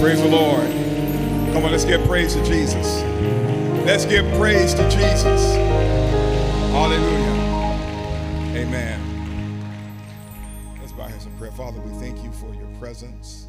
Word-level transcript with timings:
Praise 0.00 0.22
the 0.22 0.28
Lord. 0.28 0.66
Come 1.52 1.62
on, 1.62 1.72
let's 1.72 1.84
give 1.84 2.02
praise 2.06 2.32
to 2.32 2.42
Jesus. 2.42 3.02
Let's 3.84 4.06
give 4.06 4.24
praise 4.38 4.72
to 4.72 4.82
Jesus. 4.84 5.54
Hallelujah. 6.72 7.76
Amen. 8.56 8.98
Let's 10.80 10.92
bow 10.92 11.06
heads 11.06 11.26
in 11.26 11.36
prayer. 11.36 11.52
Father, 11.52 11.82
we 11.82 11.92
thank 12.00 12.24
you 12.24 12.32
for 12.32 12.54
your 12.54 12.66
presence. 12.78 13.46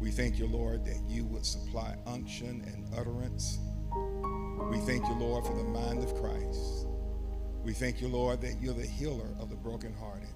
We 0.00 0.10
thank 0.10 0.38
you, 0.38 0.46
Lord, 0.46 0.86
that 0.86 1.02
you 1.06 1.26
would 1.26 1.44
supply 1.44 1.96
unction 2.06 2.64
and 2.66 2.86
utterance. 2.98 3.58
We 4.70 4.78
thank 4.78 5.06
you, 5.06 5.14
Lord, 5.16 5.44
for 5.44 5.54
the 5.54 5.64
mind 5.64 6.02
of 6.02 6.14
Christ. 6.14 6.86
We 7.62 7.74
thank 7.74 8.00
you, 8.00 8.08
Lord, 8.08 8.40
that 8.40 8.56
you're 8.58 8.72
the 8.72 8.86
healer 8.86 9.28
of 9.38 9.50
the 9.50 9.56
brokenhearted. 9.56 10.30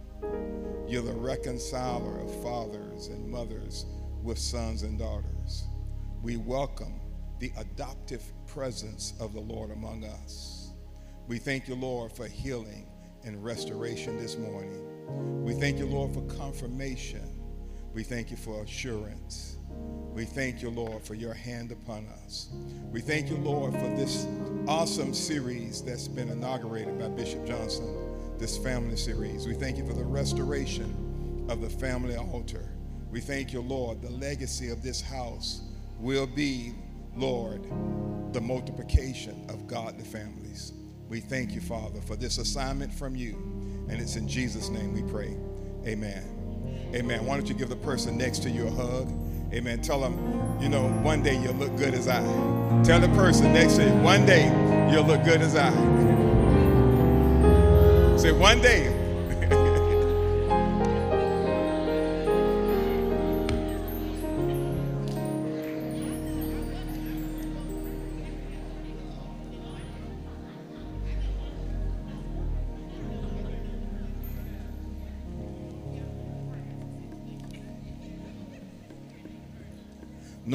You're 0.86 1.00
the 1.00 1.14
reconciler 1.14 2.20
of 2.20 2.42
fathers 2.42 3.06
and 3.06 3.26
mothers 3.26 3.86
with 4.22 4.38
sons 4.38 4.82
and 4.82 4.98
daughters. 4.98 5.64
We 6.22 6.36
welcome 6.36 7.00
the 7.38 7.52
adoptive 7.58 8.22
presence 8.46 9.14
of 9.20 9.32
the 9.32 9.40
Lord 9.40 9.70
among 9.70 10.04
us. 10.04 10.70
We 11.28 11.38
thank 11.38 11.68
you, 11.68 11.74
Lord, 11.74 12.12
for 12.12 12.26
healing 12.26 12.88
and 13.24 13.44
restoration 13.44 14.16
this 14.16 14.36
morning. 14.38 15.44
We 15.44 15.54
thank 15.54 15.78
you, 15.78 15.86
Lord, 15.86 16.14
for 16.14 16.22
confirmation. 16.22 17.40
We 17.92 18.02
thank 18.02 18.30
you 18.30 18.36
for 18.36 18.62
assurance. 18.62 19.58
We 20.12 20.24
thank 20.24 20.62
you, 20.62 20.70
Lord, 20.70 21.02
for 21.02 21.14
your 21.14 21.34
hand 21.34 21.72
upon 21.72 22.06
us. 22.24 22.48
We 22.90 23.00
thank 23.00 23.28
you, 23.28 23.36
Lord, 23.36 23.74
for 23.74 23.88
this 23.96 24.26
awesome 24.66 25.12
series 25.12 25.82
that's 25.82 26.08
been 26.08 26.30
inaugurated 26.30 26.98
by 26.98 27.08
Bishop 27.08 27.46
Johnson, 27.46 28.38
this 28.38 28.56
family 28.56 28.96
series. 28.96 29.46
We 29.46 29.54
thank 29.54 29.76
you 29.76 29.86
for 29.86 29.92
the 29.92 30.04
restoration 30.04 31.46
of 31.48 31.60
the 31.60 31.70
family 31.70 32.16
altar. 32.16 32.75
We 33.10 33.20
thank 33.20 33.52
you, 33.52 33.60
Lord, 33.60 34.02
the 34.02 34.10
legacy 34.10 34.70
of 34.70 34.82
this 34.82 35.00
house 35.00 35.62
will 35.98 36.26
be, 36.26 36.74
Lord, 37.14 37.64
the 38.32 38.40
multiplication 38.40 39.46
of 39.48 39.66
godly 39.66 40.04
families. 40.04 40.72
We 41.08 41.20
thank 41.20 41.52
you, 41.54 41.60
Father, 41.60 42.00
for 42.00 42.16
this 42.16 42.38
assignment 42.38 42.92
from 42.92 43.14
you. 43.14 43.34
And 43.88 44.00
it's 44.00 44.16
in 44.16 44.26
Jesus' 44.26 44.68
name 44.68 44.92
we 44.92 45.02
pray. 45.10 45.36
Amen. 45.86 46.90
Amen. 46.94 47.24
Why 47.24 47.36
don't 47.36 47.48
you 47.48 47.54
give 47.54 47.68
the 47.68 47.76
person 47.76 48.18
next 48.18 48.40
to 48.40 48.50
you 48.50 48.66
a 48.66 48.70
hug? 48.70 49.08
Amen. 49.52 49.80
Tell 49.80 50.00
them, 50.00 50.58
you 50.60 50.68
know, 50.68 50.88
one 51.02 51.22
day 51.22 51.40
you'll 51.40 51.54
look 51.54 51.76
good 51.76 51.94
as 51.94 52.08
I. 52.08 52.20
Tell 52.82 53.00
the 53.00 53.08
person 53.08 53.52
next 53.52 53.76
to 53.76 53.84
you, 53.84 53.94
one 54.02 54.26
day 54.26 54.46
you'll 54.92 55.04
look 55.04 55.24
good 55.24 55.40
as 55.40 55.54
I. 55.54 55.70
Say, 58.16 58.32
one 58.32 58.60
day. 58.60 58.95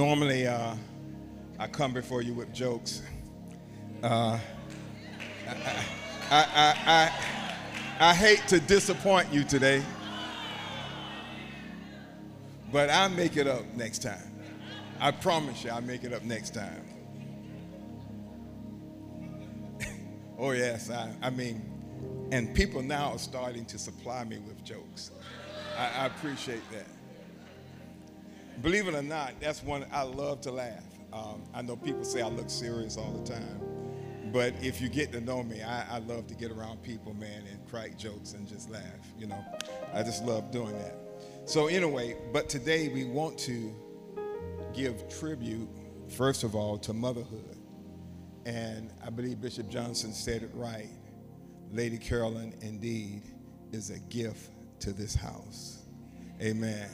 Normally, 0.02 0.48
uh, 0.48 0.74
I 1.60 1.68
come 1.68 1.94
before 1.94 2.24
you 2.24 2.34
with 2.34 2.52
jokes. 2.52 3.04
Uh, 4.02 4.40
I, 5.48 5.54
I, 6.32 6.76
I, 6.88 7.12
I, 8.00 8.14
hate 8.16 8.42
to 8.48 8.60
disappoint 8.60 9.32
you 9.32 9.44
today, 9.44 9.84
but 12.72 12.90
I'll 12.90 13.12
make 13.12 13.38
it 13.38 13.46
up 13.46 13.64
next 13.76 14.00
time. 14.00 14.34
I 15.00 15.12
promise 15.12 15.64
you, 15.64 15.70
I'll 15.70 15.82
make 15.82 16.04
it 16.04 16.14
up 16.14 16.24
next 16.24 16.56
time. 16.56 16.84
oh, 20.40 20.50
yes, 20.50 20.90
I, 20.90 21.14
I 21.22 21.30
mean, 21.30 21.62
and 22.32 22.56
people 22.56 22.82
now 22.82 23.12
are 23.12 23.20
starting 23.20 23.66
to 23.66 23.78
supply 23.78 24.24
me 24.24 24.40
with 24.40 24.64
jokes. 24.64 25.12
I, 25.78 25.92
I 26.00 26.06
appreciate 26.08 26.64
that. 26.72 26.88
Believe 28.62 28.88
it 28.88 28.94
or 28.94 29.02
not, 29.02 29.34
that's 29.40 29.64
one 29.64 29.86
I 29.92 30.04
love 30.04 30.42
to 30.42 30.52
laugh. 30.52 30.84
Um, 31.14 31.44
I 31.54 31.62
know 31.62 31.76
people 31.76 32.04
say 32.04 32.22
I 32.22 32.28
look 32.28 32.50
serious 32.50 32.98
all 32.98 33.12
the 33.12 33.34
time, 33.34 33.60
but 34.32 34.54
if 34.62 34.80
you 34.80 34.88
get 34.88 35.12
to 35.14 35.22
know 35.22 35.44
me, 35.44 35.62
I, 35.62 35.98
I, 35.98 36.00
love 36.00 36.28
to 36.28 36.36
get 36.36 36.52
around 36.52 36.82
people, 36.84 37.14
man, 37.14 37.44
and 37.52 37.68
crack 37.68 37.98
jokes 37.98 38.34
and 38.34 38.48
just 38.48 38.70
laugh. 38.70 38.84
You 39.18 39.28
know, 39.28 39.46
I 39.94 40.04
just 40.04 40.24
love 40.24 40.52
doing 40.52 40.78
that. 40.78 40.96
So 41.46 41.68
anyway, 41.68 42.16
but 42.32 42.48
today 42.48 42.88
we 42.88 43.04
want 43.04 43.38
to 43.40 43.74
give 44.74 45.10
tribute, 45.10 45.68
first 46.08 46.44
of 46.44 46.56
all, 46.56 46.78
to 46.80 46.94
motherhood, 46.94 47.58
and 48.46 48.92
I 49.06 49.10
believe 49.10 49.42
Bishop 49.42 49.70
Johnson 49.70 50.14
said 50.14 50.44
it 50.44 50.52
right. 50.54 50.90
Lady 51.72 51.98
Carolyn, 51.98 52.54
indeed, 52.62 53.24
is 53.72 53.90
a 53.90 54.00
gift 54.00 54.52
to 54.80 54.94
this 54.94 55.16
house. 55.16 55.84
Amen. 56.42 56.90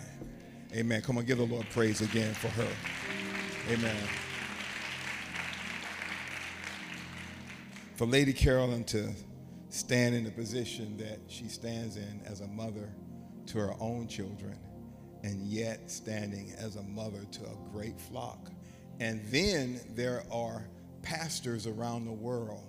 Amen. 0.73 1.01
Come 1.01 1.17
on, 1.17 1.25
give 1.25 1.37
the 1.37 1.45
Lord 1.45 1.65
praise 1.69 2.01
again 2.01 2.33
for 2.33 2.49
her. 2.49 2.67
Amen. 3.69 3.95
For 7.95 8.05
Lady 8.05 8.33
Carolyn 8.33 8.83
to 8.85 9.09
stand 9.69 10.13
in 10.13 10.23
the 10.23 10.31
position 10.31 10.97
that 10.97 11.19
she 11.27 11.47
stands 11.47 11.95
in 11.95 12.21
as 12.25 12.41
a 12.41 12.47
mother 12.47 12.93
to 13.47 13.57
her 13.57 13.73
own 13.79 14.07
children, 14.07 14.59
and 15.23 15.41
yet 15.47 15.89
standing 15.89 16.53
as 16.57 16.75
a 16.75 16.83
mother 16.83 17.23
to 17.31 17.43
a 17.43 17.71
great 17.71 17.99
flock. 17.99 18.51
And 18.99 19.25
then 19.31 19.79
there 19.95 20.23
are 20.31 20.67
pastors 21.01 21.65
around 21.65 22.05
the 22.05 22.11
world 22.11 22.65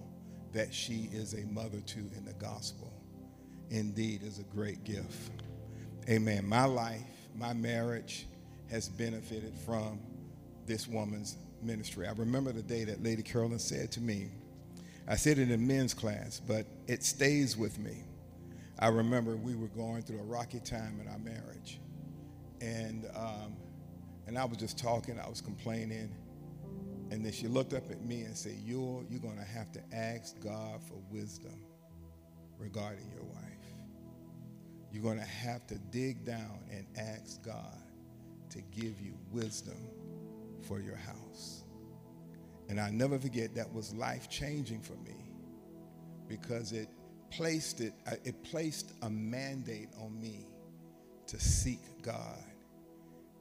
that 0.52 0.72
she 0.72 1.10
is 1.12 1.34
a 1.34 1.44
mother 1.46 1.80
to 1.80 1.98
in 2.16 2.24
the 2.24 2.34
gospel. 2.34 2.92
Indeed, 3.70 4.22
is 4.22 4.38
a 4.38 4.44
great 4.44 4.84
gift. 4.84 5.42
Amen. 6.08 6.46
My 6.46 6.64
life 6.64 7.02
my 7.38 7.52
marriage 7.52 8.26
has 8.70 8.88
benefited 8.88 9.54
from 9.64 10.00
this 10.66 10.86
woman's 10.88 11.36
ministry. 11.62 12.06
I 12.06 12.12
remember 12.12 12.52
the 12.52 12.62
day 12.62 12.84
that 12.84 13.02
Lady 13.02 13.22
Carolyn 13.22 13.58
said 13.58 13.92
to 13.92 14.00
me, 14.00 14.28
I 15.06 15.16
said 15.16 15.38
it 15.38 15.50
in 15.50 15.66
men's 15.66 15.94
class, 15.94 16.40
but 16.46 16.66
it 16.86 17.02
stays 17.02 17.56
with 17.56 17.78
me. 17.78 18.04
I 18.78 18.88
remember 18.88 19.36
we 19.36 19.54
were 19.54 19.68
going 19.68 20.02
through 20.02 20.20
a 20.20 20.24
rocky 20.24 20.60
time 20.60 21.00
in 21.00 21.08
our 21.08 21.18
marriage. 21.18 21.80
And, 22.60 23.06
um, 23.16 23.56
and 24.26 24.36
I 24.38 24.44
was 24.44 24.58
just 24.58 24.78
talking, 24.78 25.18
I 25.18 25.28
was 25.28 25.40
complaining. 25.40 26.14
And 27.10 27.24
then 27.24 27.32
she 27.32 27.48
looked 27.48 27.72
up 27.72 27.90
at 27.90 28.04
me 28.04 28.22
and 28.22 28.36
said, 28.36 28.56
You're, 28.62 29.02
you're 29.08 29.20
going 29.20 29.38
to 29.38 29.44
have 29.44 29.72
to 29.72 29.80
ask 29.92 30.38
God 30.40 30.80
for 30.82 30.94
wisdom 31.10 31.58
regarding 32.58 33.10
your 33.14 33.24
wife. 33.24 33.47
You're 34.92 35.02
going 35.02 35.18
to 35.18 35.24
have 35.24 35.66
to 35.68 35.78
dig 35.90 36.24
down 36.24 36.60
and 36.70 36.86
ask 36.96 37.42
God 37.44 37.82
to 38.50 38.60
give 38.62 39.00
you 39.00 39.14
wisdom 39.30 39.76
for 40.66 40.80
your 40.80 40.96
house. 40.96 41.64
And 42.68 42.80
I 42.80 42.90
never 42.90 43.18
forget 43.18 43.54
that 43.54 43.72
was 43.72 43.94
life 43.94 44.28
changing 44.28 44.80
for 44.80 44.94
me 44.94 45.16
because 46.28 46.72
it 46.72 46.88
placed 47.30 47.80
it 47.80 47.92
uh, 48.06 48.12
it 48.24 48.42
placed 48.44 48.92
a 49.02 49.10
mandate 49.10 49.88
on 50.00 50.18
me 50.20 50.46
to 51.26 51.38
seek 51.38 51.80
God. 52.02 52.44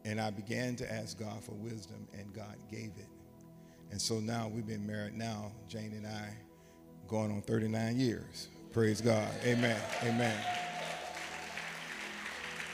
And 0.06 0.22
I 0.22 0.32
began 0.32 0.76
to 0.78 0.92
ask 0.92 1.20
God 1.20 1.44
for 1.44 1.54
wisdom 1.54 2.08
and 2.18 2.34
God 2.34 2.56
gave 2.72 2.92
it. 2.98 3.10
And 3.92 4.02
so 4.02 4.20
now 4.20 4.50
we've 4.54 4.68
been 4.68 4.86
married 4.86 5.16
now, 5.16 5.52
Jane 5.68 5.94
and 5.94 6.08
I, 6.08 6.30
going 7.08 7.32
on 7.32 7.42
39 7.42 8.00
years. 8.00 8.48
Praise 8.72 9.02
God. 9.02 9.28
Amen. 9.46 9.80
Amen. 10.04 10.67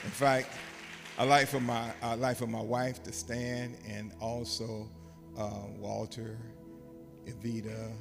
In 0.04 0.10
fact, 0.10 0.48
I 1.18 1.24
like 1.24 1.48
for 1.48 1.60
my 1.60 1.92
I 2.02 2.14
like 2.14 2.36
for 2.36 2.46
my 2.46 2.60
wife 2.60 3.02
to 3.04 3.12
stand 3.12 3.76
and 3.88 4.12
also 4.20 4.88
uh, 5.38 5.66
Walter, 5.78 6.38
Evita, 7.26 7.92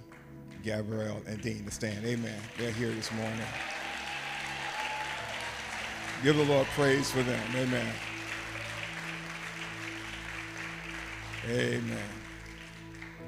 Gabrielle, 0.63 1.21
and 1.27 1.41
Dean 1.41 1.65
to 1.65 1.71
stand. 1.71 2.05
Amen. 2.05 2.39
They're 2.57 2.71
here 2.71 2.91
this 2.91 3.11
morning. 3.13 3.39
Give 6.23 6.37
the 6.37 6.45
Lord 6.45 6.67
praise 6.67 7.11
for 7.11 7.21
them. 7.23 7.41
Amen. 7.55 7.93
Amen. 11.49 12.09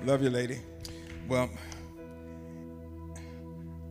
Love 0.05 0.21
you, 0.21 0.29
lady. 0.29 0.59
Well, 1.27 1.49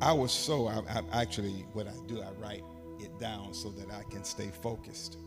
I 0.01 0.13
was 0.13 0.33
so, 0.33 0.69
I, 0.69 0.81
I 0.89 1.23
actually, 1.23 1.67
what 1.75 1.87
I 1.87 1.93
do, 2.07 2.23
I 2.23 2.31
write 2.41 2.63
it 3.05 3.19
down 3.19 3.55
so 3.55 3.71
that 3.71 3.91
I 3.91 4.03
can 4.11 4.25
stay 4.25 4.51
focused. 4.63 5.19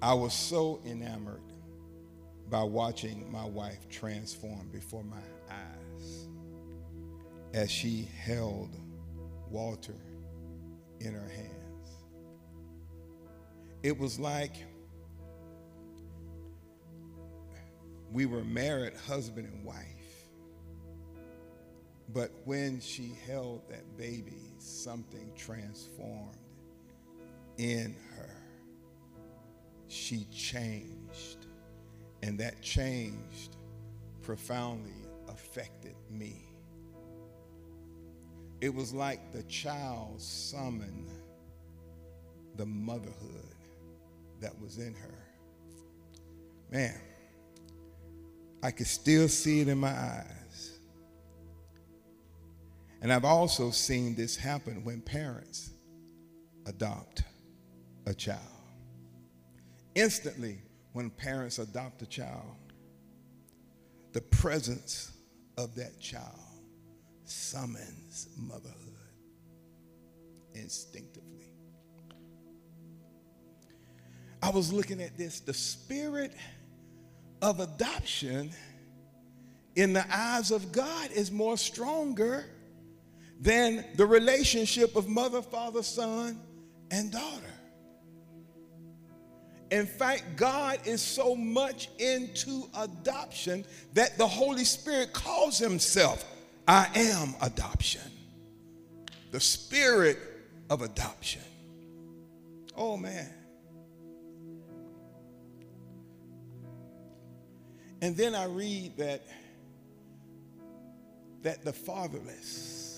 I 0.00 0.14
was 0.14 0.34
so 0.34 0.80
enamored 0.84 1.40
by 2.50 2.62
watching 2.62 3.30
my 3.30 3.44
wife 3.44 3.88
transform 3.88 4.68
before 4.70 5.04
my 5.04 5.22
eyes 5.50 6.28
as 7.54 7.70
she 7.70 8.08
held 8.18 8.76
Walter 9.50 9.96
in 11.00 11.14
her 11.14 11.28
hands. 11.28 11.88
It 13.82 13.98
was 13.98 14.18
like 14.18 14.54
We 18.12 18.26
were 18.26 18.44
married, 18.44 18.92
husband 18.94 19.48
and 19.50 19.64
wife. 19.64 20.01
But 22.12 22.30
when 22.44 22.80
she 22.80 23.16
held 23.26 23.62
that 23.70 23.96
baby, 23.96 24.52
something 24.58 25.32
transformed 25.36 26.36
in 27.56 27.96
her. 28.16 28.36
She 29.88 30.26
changed, 30.30 31.46
and 32.22 32.38
that 32.38 32.60
changed 32.62 33.56
profoundly 34.22 34.92
affected 35.28 35.94
me. 36.10 36.44
It 38.60 38.72
was 38.72 38.92
like 38.92 39.32
the 39.32 39.42
child 39.44 40.20
summoned 40.20 41.10
the 42.56 42.66
motherhood 42.66 43.56
that 44.40 44.58
was 44.60 44.78
in 44.78 44.94
her. 44.94 45.18
Man, 46.70 47.00
I 48.62 48.70
could 48.70 48.86
still 48.86 49.28
see 49.28 49.60
it 49.60 49.68
in 49.68 49.78
my 49.78 49.90
eyes. 49.90 50.41
And 53.02 53.12
I've 53.12 53.24
also 53.24 53.72
seen 53.72 54.14
this 54.14 54.36
happen 54.36 54.84
when 54.84 55.00
parents 55.00 55.70
adopt 56.66 57.24
a 58.06 58.14
child. 58.14 58.38
Instantly, 59.96 60.58
when 60.92 61.10
parents 61.10 61.58
adopt 61.58 62.02
a 62.02 62.06
child, 62.06 62.56
the 64.12 64.20
presence 64.20 65.10
of 65.58 65.74
that 65.74 65.98
child 66.00 66.38
summons 67.24 68.28
motherhood 68.36 68.78
instinctively. 70.54 71.52
I 74.42 74.50
was 74.50 74.72
looking 74.72 75.02
at 75.02 75.18
this, 75.18 75.40
the 75.40 75.54
spirit 75.54 76.34
of 77.40 77.58
adoption 77.58 78.52
in 79.74 79.92
the 79.92 80.04
eyes 80.14 80.52
of 80.52 80.70
God 80.70 81.10
is 81.10 81.32
more 81.32 81.56
stronger 81.56 82.44
than 83.40 83.84
the 83.96 84.06
relationship 84.06 84.96
of 84.96 85.08
mother, 85.08 85.42
father, 85.42 85.82
son, 85.82 86.38
and 86.90 87.10
daughter. 87.10 87.52
In 89.72 89.86
fact, 89.86 90.36
God 90.36 90.80
is 90.84 91.00
so 91.00 91.34
much 91.34 91.88
into 91.98 92.68
adoption 92.76 93.64
that 93.94 94.18
the 94.18 94.26
Holy 94.26 94.64
Spirit 94.64 95.14
calls 95.14 95.58
himself, 95.58 96.24
I 96.68 96.88
am 96.94 97.34
adoption. 97.40 98.02
The 99.30 99.40
spirit 99.40 100.18
of 100.68 100.82
adoption. 100.82 101.40
Oh, 102.76 102.98
man. 102.98 103.30
And 108.02 108.14
then 108.14 108.34
I 108.34 108.44
read 108.44 108.98
that, 108.98 109.22
that 111.42 111.64
the 111.64 111.72
fatherless 111.72 112.91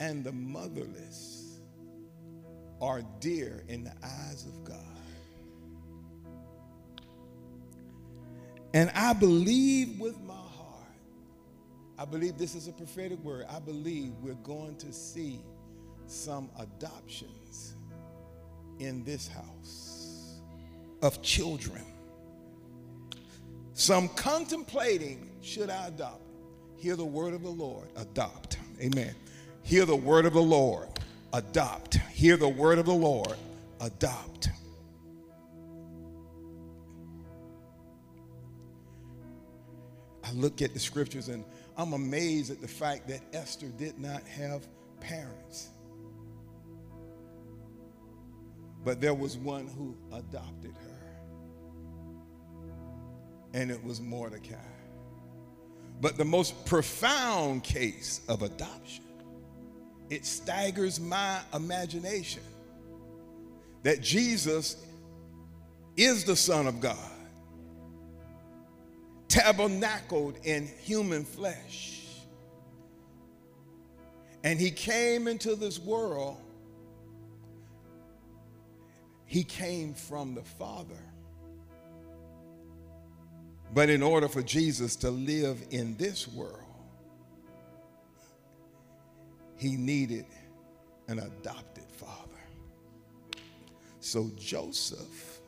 and 0.00 0.24
the 0.24 0.32
motherless 0.32 1.60
are 2.80 3.02
dear 3.20 3.62
in 3.68 3.84
the 3.84 3.92
eyes 4.02 4.46
of 4.46 4.64
God. 4.64 4.76
And 8.74 8.90
I 8.94 9.12
believe 9.12 10.00
with 10.00 10.20
my 10.22 10.34
heart, 10.34 10.96
I 11.98 12.04
believe 12.04 12.38
this 12.38 12.54
is 12.56 12.66
a 12.66 12.72
prophetic 12.72 13.22
word. 13.22 13.46
I 13.48 13.60
believe 13.60 14.12
we're 14.20 14.34
going 14.34 14.76
to 14.78 14.92
see 14.92 15.40
some 16.06 16.50
adoptions 16.58 17.74
in 18.80 19.04
this 19.04 19.28
house 19.28 20.40
of 21.02 21.22
children 21.22 21.84
some 23.80 24.10
contemplating, 24.10 25.30
should 25.40 25.70
I 25.70 25.86
adopt? 25.86 26.20
Hear 26.76 26.96
the 26.96 27.04
word 27.06 27.32
of 27.32 27.42
the 27.42 27.48
Lord, 27.48 27.88
adopt. 27.96 28.58
Amen. 28.78 29.14
Hear 29.62 29.84
the 29.84 29.96
word 29.96 30.26
of 30.26 30.32
the 30.32 30.42
Lord, 30.42 30.88
adopt. 31.32 31.94
Hear 32.12 32.36
the 32.36 32.48
word 32.48 32.78
of 32.78 32.86
the 32.86 32.94
Lord, 32.94 33.36
adopt. 33.80 34.50
I 40.24 40.32
look 40.32 40.62
at 40.62 40.74
the 40.74 40.80
scriptures 40.80 41.28
and 41.28 41.44
I'm 41.76 41.92
amazed 41.92 42.50
at 42.50 42.60
the 42.60 42.68
fact 42.68 43.08
that 43.08 43.20
Esther 43.32 43.68
did 43.68 43.98
not 43.98 44.22
have 44.28 44.66
parents. 45.00 45.70
But 48.84 49.00
there 49.00 49.14
was 49.14 49.36
one 49.36 49.66
who 49.66 49.96
adopted 50.12 50.72
her 50.72 50.90
and 53.52 53.70
it 53.70 53.82
was 53.82 54.00
Mordecai. 54.00 54.54
But 56.00 56.16
the 56.16 56.24
most 56.24 56.64
profound 56.64 57.62
case 57.62 58.20
of 58.28 58.42
adoption, 58.42 59.04
it 60.10 60.26
staggers 60.26 61.00
my 61.00 61.40
imagination 61.54 62.42
that 63.82 64.02
Jesus 64.02 64.76
is 65.96 66.24
the 66.24 66.36
Son 66.36 66.66
of 66.66 66.80
God, 66.80 66.98
tabernacled 69.28 70.38
in 70.44 70.66
human 70.82 71.24
flesh. 71.24 72.02
And 74.44 74.60
he 74.60 74.70
came 74.70 75.28
into 75.28 75.54
this 75.54 75.78
world, 75.78 76.36
he 79.24 79.44
came 79.44 79.94
from 79.94 80.34
the 80.34 80.42
Father 80.42 80.98
but 83.72 83.88
in 83.88 84.02
order 84.02 84.28
for 84.28 84.42
Jesus 84.42 84.96
to 84.96 85.10
live 85.10 85.62
in 85.70 85.96
this 85.96 86.26
world, 86.26 86.58
he 89.60 89.76
needed 89.76 90.24
an 91.08 91.18
adopted 91.18 91.84
father. 91.92 92.40
So 94.00 94.30
Joseph 94.38 95.40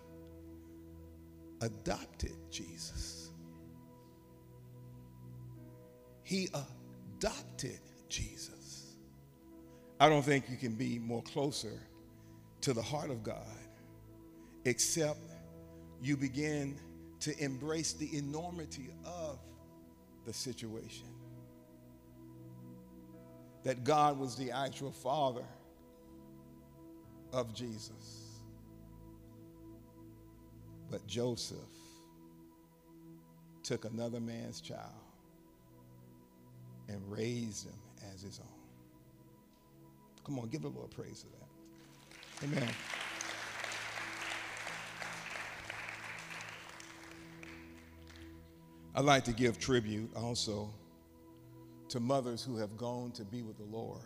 adopted 1.63 2.37
Jesus. 2.51 3.31
He 6.25 6.51
adopted 6.53 7.81
Jesus. 8.11 8.97
I 9.99 10.11
don't 10.11 10.23
think 10.23 10.45
you 10.51 10.59
can 10.59 10.75
be 10.75 10.99
more 10.99 11.23
closer 11.23 11.81
to 12.61 12.75
the 12.75 12.83
heart 12.83 13.09
of 13.09 13.23
God 13.23 13.47
except 14.67 15.21
you 16.03 16.19
begin 16.19 16.77
to 17.21 17.35
embrace 17.43 17.95
the 17.95 18.15
enormity 18.15 18.91
of 19.07 19.39
the 20.27 20.35
situation. 20.35 21.09
That 23.65 23.85
God 23.85 24.19
was 24.19 24.37
the 24.37 24.51
actual 24.51 24.91
father 24.91 25.45
of 27.33 27.55
Jesus. 27.55 28.41
But 30.91 31.07
Joseph 31.07 31.59
took 33.63 33.85
another 33.85 34.21
man's 34.21 34.61
child 34.61 34.81
and 36.89 37.01
raised 37.11 37.67
him 37.67 37.79
as 38.13 38.23
his 38.23 38.41
own. 38.41 38.47
Come 40.25 40.39
on, 40.39 40.49
give 40.49 40.63
the 40.63 40.69
Lord 40.69 40.91
praise 40.91 41.25
for 41.25 42.49
that. 42.49 42.55
Amen. 42.59 42.69
I'd 48.95 49.05
like 49.05 49.25
to 49.25 49.33
give 49.33 49.59
tribute 49.59 50.11
also 50.15 50.71
to 51.93 52.01
mothers 52.01 52.43
who 52.43 52.57
have 52.57 52.75
gone 52.79 53.13
to 53.13 53.23
be 53.23 53.43
with 53.43 53.59
the 53.59 53.65
Lord. 53.65 54.01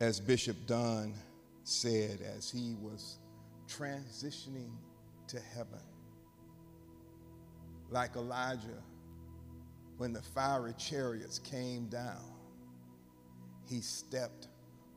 As 0.00 0.18
Bishop 0.18 0.56
Dunn 0.66 1.12
said 1.64 2.20
as 2.34 2.50
he 2.50 2.74
was 2.80 3.18
transitioning 3.68 4.72
to 5.28 5.38
heaven, 5.38 5.82
like 7.90 8.16
Elijah, 8.16 8.82
when 9.98 10.14
the 10.14 10.22
fiery 10.22 10.72
chariots 10.78 11.38
came 11.40 11.88
down, 11.88 12.32
he 13.68 13.82
stepped 13.82 14.48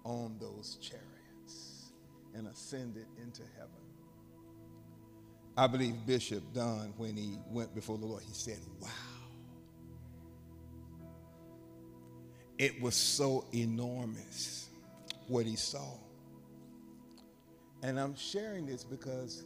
on 0.06 0.38
those 0.40 0.78
chariots 0.82 1.92
and 2.34 2.48
ascended 2.48 3.08
into 3.22 3.42
heaven. 3.58 3.84
I 5.58 5.68
believe 5.68 6.06
Bishop 6.08 6.42
Dunn, 6.54 6.94
when 6.96 7.18
he 7.18 7.38
went 7.50 7.76
before 7.76 7.98
the 7.98 8.06
Lord, 8.06 8.24
he 8.26 8.34
said, 8.34 8.60
Wow. 8.80 8.90
It 12.64 12.82
was 12.82 12.96
so 12.96 13.44
enormous 13.54 14.70
what 15.28 15.46
he 15.46 15.58
saw. 15.58 15.98
And 17.82 18.00
I'm 18.00 18.16
sharing 18.16 18.66
this 18.66 18.86
because 18.86 19.44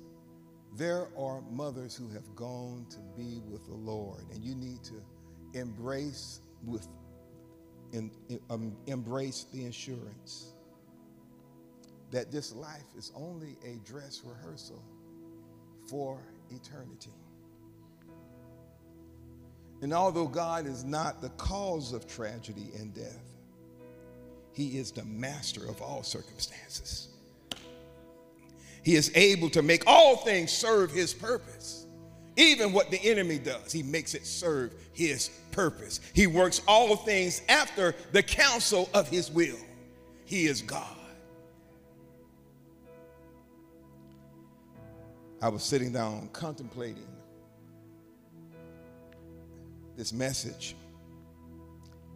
there 0.76 1.08
are 1.18 1.42
mothers 1.50 1.96
who 1.96 2.08
have 2.10 2.36
gone 2.36 2.86
to 2.92 3.00
be 3.20 3.42
with 3.50 3.66
the 3.66 3.74
Lord, 3.74 4.22
and 4.32 4.44
you 4.44 4.54
need 4.54 4.84
to 4.84 5.02
embrace 5.60 6.42
with 6.64 6.88
in, 7.92 8.12
um, 8.52 8.78
embrace 8.86 9.48
the 9.52 9.66
assurance 9.66 10.54
that 12.12 12.32
this 12.32 12.54
life 12.54 12.86
is 12.96 13.12
only 13.16 13.58
a 13.66 13.78
dress 13.84 14.22
rehearsal 14.24 14.84
for 15.90 16.20
eternity. 16.52 17.10
And 19.82 19.94
although 19.94 20.28
God 20.28 20.66
is 20.66 20.84
not 20.84 21.22
the 21.22 21.30
cause 21.30 21.94
of 21.94 22.08
tragedy 22.08 22.70
and 22.80 22.94
death, 22.94 23.24
He 24.54 24.78
is 24.78 24.92
the 24.92 25.06
master 25.06 25.68
of 25.70 25.82
all 25.82 26.04
circumstances. 26.04 27.10
He 28.84 28.96
is 28.96 29.12
able 29.16 29.50
to 29.52 29.62
make 29.62 29.84
all 29.86 30.18
things 30.18 30.52
serve 30.52 30.92
His 30.92 31.14
purpose. 31.14 31.86
Even 32.38 32.72
what 32.72 32.90
the 32.90 33.00
enemy 33.04 33.38
does, 33.38 33.72
He 33.72 33.84
makes 33.84 34.14
it 34.14 34.26
serve 34.26 34.74
His 34.94 35.30
purpose. 35.52 36.00
He 36.14 36.26
works 36.26 36.62
all 36.68 36.96
things 36.96 37.42
after 37.50 37.94
the 38.14 38.24
counsel 38.24 38.90
of 38.94 39.08
His 39.08 39.30
will. 39.30 39.58
He 40.26 40.48
is 40.48 40.62
God. 40.62 40.96
I 45.42 45.50
was 45.50 45.64
sitting 45.64 45.92
down 45.94 46.30
contemplating 46.34 47.08
this 49.98 50.14
message. 50.14 50.76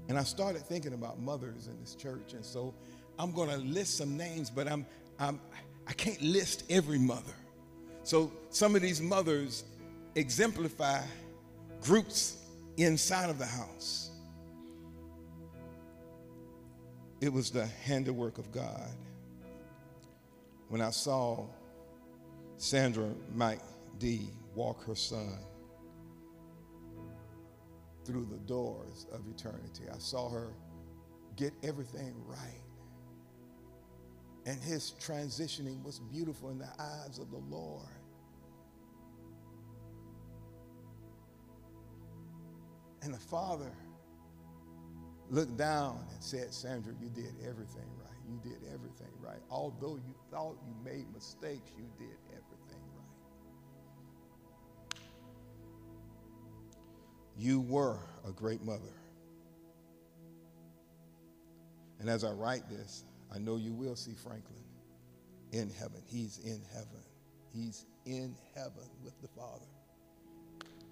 And 0.08 0.18
I 0.18 0.24
started 0.24 0.62
thinking 0.62 0.94
about 0.94 1.20
mothers 1.20 1.68
in 1.68 1.78
this 1.82 1.96
church. 1.96 2.34
And 2.34 2.46
so 2.46 2.74
I'm 3.20 3.32
going 3.32 3.50
to 3.50 3.58
list 3.58 3.98
some 3.98 4.16
names, 4.16 4.50
but 4.50 4.68
I'm, 4.68 4.86
I'm, 5.20 5.40
I 5.88 5.94
can't 5.94 6.22
list 6.22 6.64
every 6.70 7.00
mother. 7.00 7.34
So 8.04 8.32
some 8.50 8.76
of 8.76 8.82
these 8.82 9.02
mothers 9.02 9.64
exemplify 10.16 11.02
groups 11.82 12.38
inside 12.78 13.30
of 13.30 13.40
the 13.40 13.46
house. 13.46 14.12
It 17.20 17.32
was 17.32 17.52
the 17.52 17.66
handiwork 17.66 18.38
of 18.38 18.52
God. 18.52 18.90
When 20.70 20.82
I 20.82 20.90
saw 20.90 21.46
Sandra 22.58 23.10
Mike 23.36 23.62
D 24.00 24.30
walk 24.56 24.84
her 24.86 24.96
son 24.96 25.38
through 28.05 28.25
the 28.25 28.38
doors 28.39 29.08
of 29.12 29.22
eternity. 29.27 29.84
I 29.93 29.98
saw 29.98 30.29
her 30.29 30.53
get 31.36 31.53
everything 31.63 32.13
right. 32.25 32.63
And 34.46 34.60
his 34.62 34.96
transitioning 35.00 35.84
was 35.84 36.00
beautiful 36.00 36.50
in 36.50 36.58
the 36.58 36.70
eyes 36.79 37.20
of 37.20 37.29
the 37.29 37.38
Lord. 37.38 37.88
And 43.03 43.13
the 43.13 43.20
father 43.20 43.72
looked 45.29 45.58
down 45.58 46.05
and 46.12 46.24
said, 46.24 46.53
Sandra, 46.53 46.93
you 47.01 47.10
did 47.10 47.34
everything 47.48 47.88
right. 48.00 48.17
You 48.27 48.39
did 48.43 48.60
everything 48.74 49.12
right. 49.20 49.39
Although 49.50 49.96
you 49.96 50.15
thought 50.29 50.58
you 50.65 50.74
made 50.84 51.12
mistakes, 51.13 51.72
you 51.77 51.86
did 51.98 52.17
everything 52.29 52.81
You 57.38 57.62
were 57.62 57.98
a 58.28 58.32
great 58.32 58.64
mother. 58.64 58.94
And 62.00 62.10
as 62.10 62.24
I 62.24 62.32
write 62.32 62.68
this, 62.70 63.04
I 63.34 63.38
know 63.38 63.58
you 63.58 63.74
will 63.74 63.96
see 63.96 64.14
Franklin 64.14 64.64
in 65.52 65.70
heaven. 65.70 66.02
He's 66.08 66.40
in 66.40 66.62
heaven. 66.74 67.04
He's 67.54 67.86
in 68.06 68.36
heaven 68.56 68.90
with 69.04 69.20
the 69.22 69.28
Father, 69.28 69.66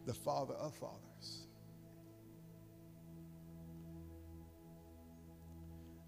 the 0.06 0.14
Father 0.14 0.54
of 0.56 0.74
fathers. 0.76 1.48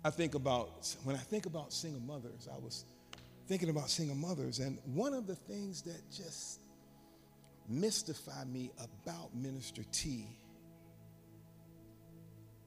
I 0.04 0.10
think 0.10 0.36
about, 0.36 0.96
when 1.04 1.16
I 1.16 1.20
think 1.20 1.46
about 1.46 1.72
single 1.72 2.02
mothers, 2.02 2.48
I 2.52 2.58
was 2.58 2.86
thinking 3.48 3.70
about 3.70 3.90
single 3.90 4.16
mothers, 4.16 4.60
and 4.60 4.80
one 4.86 5.14
of 5.14 5.28
the 5.28 5.36
things 5.36 5.82
that 5.84 6.02
just 6.12 6.60
mystify 7.70 8.44
me 8.46 8.72
about 8.78 9.36
Minister 9.36 9.84
T 9.92 10.28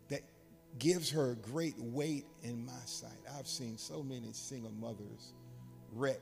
that 0.08 0.22
gives 0.78 1.10
her 1.10 1.34
great 1.36 1.78
weight 1.78 2.26
in 2.42 2.64
my 2.64 2.72
sight. 2.84 3.10
I've 3.38 3.46
seen 3.48 3.78
so 3.78 4.02
many 4.02 4.32
single 4.32 4.72
mothers 4.72 5.34
wreck, 5.92 6.20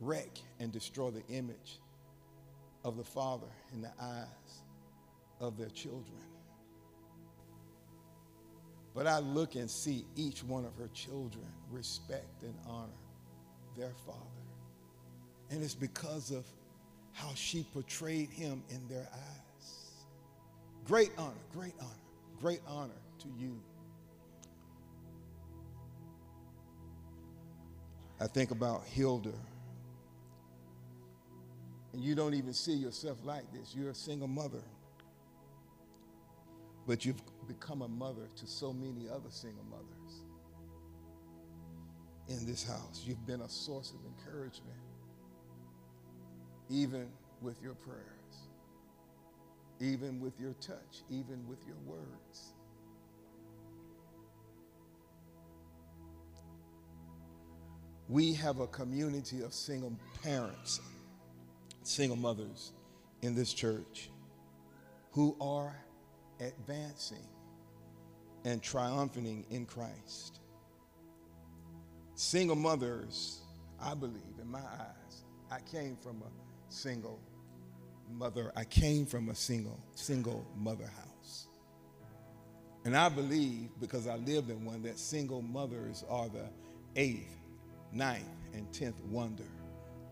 wreck 0.00 0.38
and 0.60 0.72
destroy 0.72 1.10
the 1.10 1.26
image 1.28 1.80
of 2.84 2.96
the 2.96 3.04
father 3.04 3.48
in 3.72 3.82
the 3.82 3.92
eyes 4.00 4.62
of 5.40 5.56
their 5.56 5.70
children. 5.70 6.22
But 8.94 9.06
I 9.06 9.18
look 9.18 9.54
and 9.54 9.70
see 9.70 10.04
each 10.16 10.42
one 10.42 10.64
of 10.64 10.74
her 10.76 10.88
children 10.92 11.46
respect 11.70 12.42
and 12.42 12.54
honor 12.66 12.88
their 13.76 13.92
father. 14.06 14.18
And 15.50 15.62
it's 15.62 15.74
because 15.74 16.30
of 16.30 16.44
how 17.18 17.34
she 17.34 17.64
portrayed 17.72 18.30
him 18.30 18.62
in 18.70 18.86
their 18.88 19.08
eyes. 19.12 20.04
Great 20.84 21.10
honor, 21.18 21.34
great 21.52 21.74
honor, 21.80 21.90
great 22.40 22.60
honor 22.66 23.00
to 23.18 23.28
you. 23.38 23.60
I 28.20 28.26
think 28.26 28.50
about 28.50 28.84
Hilda. 28.84 29.32
And 31.92 32.02
you 32.02 32.14
don't 32.14 32.34
even 32.34 32.52
see 32.52 32.74
yourself 32.74 33.18
like 33.24 33.50
this. 33.52 33.74
You're 33.74 33.90
a 33.90 33.94
single 33.94 34.28
mother. 34.28 34.62
But 36.86 37.04
you've 37.04 37.20
become 37.46 37.82
a 37.82 37.88
mother 37.88 38.28
to 38.36 38.46
so 38.46 38.72
many 38.72 39.08
other 39.08 39.30
single 39.30 39.64
mothers 39.64 40.22
in 42.28 42.46
this 42.46 42.66
house. 42.66 43.02
You've 43.04 43.26
been 43.26 43.40
a 43.40 43.48
source 43.48 43.92
of 43.92 43.98
encouragement, 44.06 44.78
even 46.70 47.08
with 47.40 47.60
your 47.62 47.74
prayers, 47.74 48.48
even 49.80 50.20
with 50.20 50.38
your 50.40 50.54
touch, 50.54 51.02
even 51.10 51.46
with 51.48 51.58
your 51.66 51.76
words. 51.86 52.52
We 58.08 58.32
have 58.34 58.60
a 58.60 58.66
community 58.66 59.42
of 59.42 59.52
single 59.52 59.92
parents, 60.22 60.80
single 61.82 62.16
mothers 62.16 62.72
in 63.22 63.34
this 63.34 63.52
church 63.52 64.10
who 65.12 65.36
are 65.40 65.76
advancing 66.40 67.26
and 68.44 68.62
triumphing 68.62 69.44
in 69.50 69.66
Christ. 69.66 70.40
Single 72.14 72.56
mothers, 72.56 73.40
I 73.80 73.94
believe, 73.94 74.38
in 74.40 74.50
my 74.50 74.58
eyes, 74.58 75.24
I 75.50 75.60
came 75.60 75.96
from 75.96 76.22
a 76.22 76.47
single 76.68 77.20
mother. 78.10 78.52
I 78.56 78.64
came 78.64 79.06
from 79.06 79.28
a 79.28 79.34
single, 79.34 79.78
single 79.94 80.46
mother 80.56 80.86
house. 80.86 81.46
And 82.84 82.96
I 82.96 83.08
believe, 83.08 83.68
because 83.80 84.06
I 84.06 84.16
lived 84.16 84.50
in 84.50 84.64
one, 84.64 84.82
that 84.82 84.98
single 84.98 85.42
mothers 85.42 86.04
are 86.08 86.28
the 86.28 86.48
eighth, 86.96 87.36
ninth, 87.92 88.24
and 88.54 88.72
tenth 88.72 89.00
wonder 89.04 89.44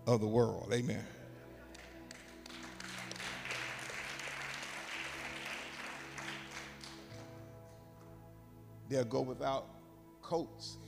of 0.07 0.21
the 0.21 0.27
world. 0.27 0.71
Amen. 0.73 1.05
They'll 8.89 9.05
go 9.05 9.21
without 9.21 9.67
coats 10.23 10.79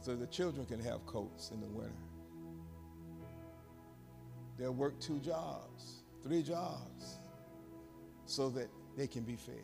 so 0.00 0.14
the 0.14 0.26
children 0.26 0.64
can 0.64 0.80
have 0.80 1.04
coats 1.06 1.50
in 1.50 1.60
the 1.60 1.66
winter. 1.66 1.92
They'll 4.58 4.72
work 4.72 4.98
two 5.00 5.18
jobs, 5.18 6.02
three 6.22 6.42
jobs, 6.42 7.18
so 8.24 8.48
that 8.50 8.68
they 8.96 9.06
can 9.06 9.22
be 9.22 9.36
fed. 9.36 9.54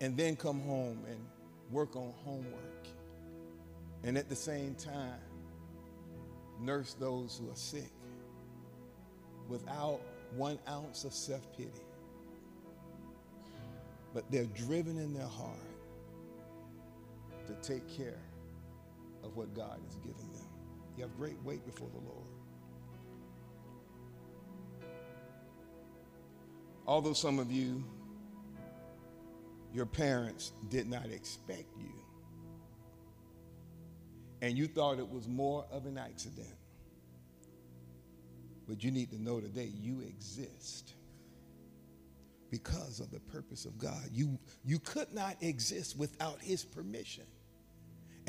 And 0.00 0.16
then 0.16 0.36
come 0.36 0.60
home 0.60 1.04
and 1.08 1.18
work 1.70 1.96
on 1.96 2.12
homework. 2.24 2.86
And 4.02 4.16
at 4.16 4.28
the 4.28 4.36
same 4.36 4.74
time, 4.74 5.20
nurse 6.58 6.94
those 6.94 7.38
who 7.38 7.50
are 7.50 7.56
sick 7.56 7.92
without 9.48 10.00
one 10.36 10.58
ounce 10.68 11.04
of 11.04 11.12
self 11.12 11.44
pity 11.56 11.82
but 14.12 14.30
they're 14.30 14.44
driven 14.46 14.98
in 14.98 15.14
their 15.14 15.26
heart 15.26 15.56
to 17.46 17.54
take 17.66 17.86
care 17.96 18.20
of 19.22 19.36
what 19.36 19.54
God 19.54 19.78
has 19.84 19.96
given 19.96 20.16
them. 20.16 20.29
You 21.00 21.06
have 21.06 21.16
great 21.16 21.42
weight 21.44 21.64
before 21.64 21.88
the 21.88 21.98
Lord. 21.98 22.26
Although 26.86 27.14
some 27.14 27.38
of 27.38 27.50
you, 27.50 27.82
your 29.72 29.86
parents 29.86 30.52
did 30.68 30.86
not 30.86 31.06
expect 31.06 31.74
you, 31.78 31.94
and 34.42 34.58
you 34.58 34.66
thought 34.66 34.98
it 34.98 35.08
was 35.08 35.26
more 35.26 35.64
of 35.72 35.86
an 35.86 35.96
accident, 35.96 36.54
but 38.68 38.84
you 38.84 38.90
need 38.90 39.10
to 39.12 39.22
know 39.22 39.40
today 39.40 39.70
you 39.80 40.02
exist 40.02 40.92
because 42.50 43.00
of 43.00 43.10
the 43.10 43.20
purpose 43.20 43.64
of 43.64 43.78
God. 43.78 44.10
You, 44.12 44.38
you 44.66 44.78
could 44.78 45.14
not 45.14 45.38
exist 45.40 45.96
without 45.96 46.42
His 46.42 46.62
permission. 46.62 47.24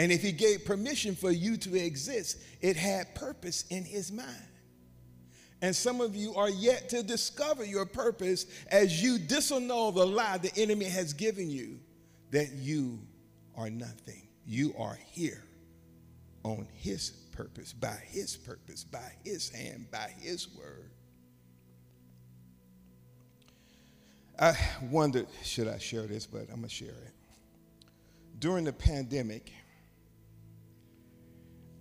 And 0.02 0.12
if 0.12 0.24
He 0.24 0.32
gave 0.32 0.66
permission 0.66 1.16
for 1.16 1.30
you 1.30 1.58
to 1.58 1.76
exist, 1.76 2.42
it 2.60 2.76
had 2.76 3.14
purpose 3.14 3.66
in 3.70 3.84
His 3.84 4.12
mind. 4.12 4.48
And 5.62 5.76
some 5.76 6.02
of 6.02 6.16
you 6.16 6.34
are 6.34 6.50
yet 6.50 6.90
to 6.90 7.04
discover 7.04 7.64
your 7.64 7.86
purpose 7.86 8.48
as 8.72 9.04
you 9.04 9.20
disannul 9.20 9.94
the 9.94 10.04
lie 10.04 10.40
the 10.40 10.52
enemy 10.58 10.86
has 10.86 11.14
given 11.14 11.52
you 11.52 11.80
that 12.32 12.52
you 12.54 12.98
are 13.56 13.70
nothing. 13.70 14.28
You 14.48 14.74
are 14.76 14.98
here 15.12 15.44
on 16.42 16.68
his 16.74 17.12
purpose, 17.32 17.72
by 17.72 18.00
his 18.08 18.36
purpose, 18.36 18.84
by 18.84 19.12
his 19.24 19.50
hand, 19.50 19.86
by 19.92 20.12
his 20.20 20.48
word. 20.58 20.90
I 24.40 24.58
wondered, 24.90 25.28
should 25.44 25.68
I 25.68 25.78
share 25.78 26.08
this, 26.08 26.26
but 26.26 26.50
I'm 26.50 26.56
going 26.56 26.62
to 26.64 26.70
share 26.70 26.90
it. 26.90 27.14
During 28.40 28.66
the 28.66 28.74
pandemic, 28.74 29.52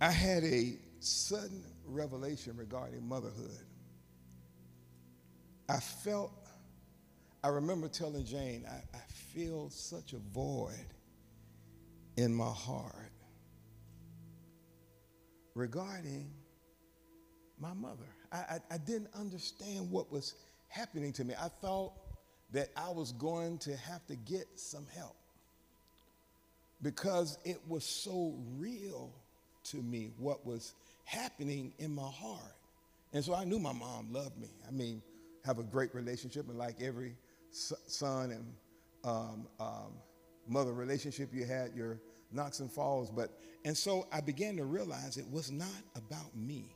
I 0.01 0.09
had 0.09 0.43
a 0.43 0.79
sudden 0.99 1.63
revelation 1.85 2.57
regarding 2.57 3.07
motherhood. 3.07 3.65
I 5.69 5.79
felt, 5.79 6.31
I 7.43 7.49
remember 7.49 7.87
telling 7.87 8.25
Jane, 8.25 8.65
I, 8.67 8.97
I 8.97 9.01
feel 9.31 9.69
such 9.69 10.13
a 10.13 10.17
void 10.33 10.87
in 12.17 12.33
my 12.33 12.49
heart 12.49 13.11
regarding 15.53 16.31
my 17.59 17.73
mother. 17.73 18.07
I, 18.31 18.37
I, 18.37 18.59
I, 18.71 18.77
didn't 18.79 19.09
understand 19.13 19.91
what 19.91 20.11
was 20.11 20.33
happening 20.67 21.13
to 21.13 21.23
me. 21.23 21.35
I 21.39 21.47
thought 21.47 21.93
that 22.53 22.69
I 22.75 22.89
was 22.89 23.11
going 23.11 23.59
to 23.59 23.77
have 23.77 24.05
to 24.07 24.15
get 24.15 24.47
some 24.55 24.87
help 24.95 25.15
because 26.81 27.37
it 27.45 27.59
was 27.67 27.85
so 27.85 28.35
real 28.57 29.13
to 29.65 29.77
me 29.77 30.11
what 30.17 30.45
was 30.45 30.73
happening 31.05 31.73
in 31.79 31.93
my 31.93 32.09
heart. 32.09 32.55
And 33.13 33.23
so 33.23 33.33
I 33.33 33.43
knew 33.43 33.59
my 33.59 33.73
mom 33.73 34.11
loved 34.11 34.37
me. 34.37 34.49
I 34.67 34.71
mean, 34.71 35.01
have 35.45 35.59
a 35.59 35.63
great 35.63 35.93
relationship, 35.93 36.47
and 36.49 36.57
like 36.57 36.81
every 36.81 37.15
son 37.51 38.31
and 38.31 38.53
um, 39.03 39.47
um, 39.59 39.93
mother 40.47 40.73
relationship 40.73 41.29
you 41.33 41.45
had, 41.45 41.75
your 41.75 41.99
knocks 42.31 42.59
and 42.59 42.71
falls. 42.71 43.09
But 43.09 43.31
and 43.65 43.75
so 43.75 44.07
I 44.11 44.21
began 44.21 44.57
to 44.57 44.65
realize 44.65 45.17
it 45.17 45.29
was 45.29 45.51
not 45.51 45.67
about 45.95 46.35
me. 46.35 46.75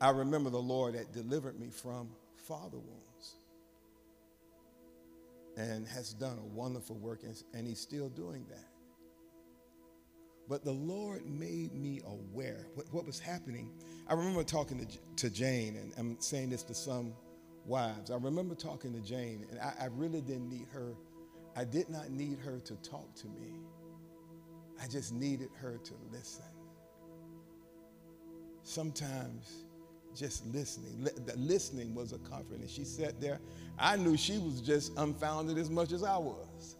I 0.00 0.10
remember 0.10 0.50
the 0.50 0.58
Lord 0.58 0.94
that 0.94 1.12
delivered 1.12 1.58
me 1.58 1.70
from 1.70 2.08
father 2.36 2.78
wounds 2.78 3.34
and 5.56 5.86
has 5.88 6.12
done 6.12 6.38
a 6.38 6.46
wonderful 6.54 6.96
work, 6.96 7.24
and, 7.24 7.40
and 7.52 7.66
He's 7.66 7.80
still 7.80 8.08
doing 8.08 8.46
that. 8.48 8.77
But 10.48 10.64
the 10.64 10.72
Lord 10.72 11.26
made 11.26 11.74
me 11.74 12.00
aware 12.06 12.66
what, 12.74 12.86
what 12.92 13.06
was 13.06 13.18
happening. 13.18 13.70
I 14.08 14.14
remember 14.14 14.42
talking 14.42 14.78
to, 14.84 14.98
to 15.16 15.30
Jane, 15.30 15.76
and 15.76 15.92
I'm 15.98 16.20
saying 16.20 16.50
this 16.50 16.62
to 16.64 16.74
some 16.74 17.12
wives. 17.66 18.10
I 18.10 18.16
remember 18.16 18.54
talking 18.54 18.94
to 18.94 19.00
Jane, 19.00 19.46
and 19.50 19.60
I, 19.60 19.74
I 19.82 19.86
really 19.92 20.22
didn't 20.22 20.48
need 20.48 20.66
her. 20.72 20.94
I 21.54 21.64
did 21.64 21.90
not 21.90 22.10
need 22.10 22.38
her 22.38 22.60
to 22.60 22.74
talk 22.76 23.14
to 23.16 23.26
me. 23.26 23.60
I 24.82 24.86
just 24.86 25.12
needed 25.12 25.50
her 25.60 25.76
to 25.76 25.94
listen. 26.10 26.44
Sometimes 28.62 29.64
just 30.14 30.46
listening. 30.46 31.08
The 31.26 31.36
listening 31.36 31.94
was 31.94 32.12
a 32.12 32.18
comfort. 32.18 32.58
And 32.58 32.68
she 32.70 32.84
sat 32.84 33.20
there. 33.20 33.40
I 33.78 33.96
knew 33.96 34.16
she 34.16 34.38
was 34.38 34.60
just 34.60 34.92
unfounded 34.96 35.58
as 35.58 35.70
much 35.70 35.92
as 35.92 36.02
I 36.02 36.16
was. 36.16 36.76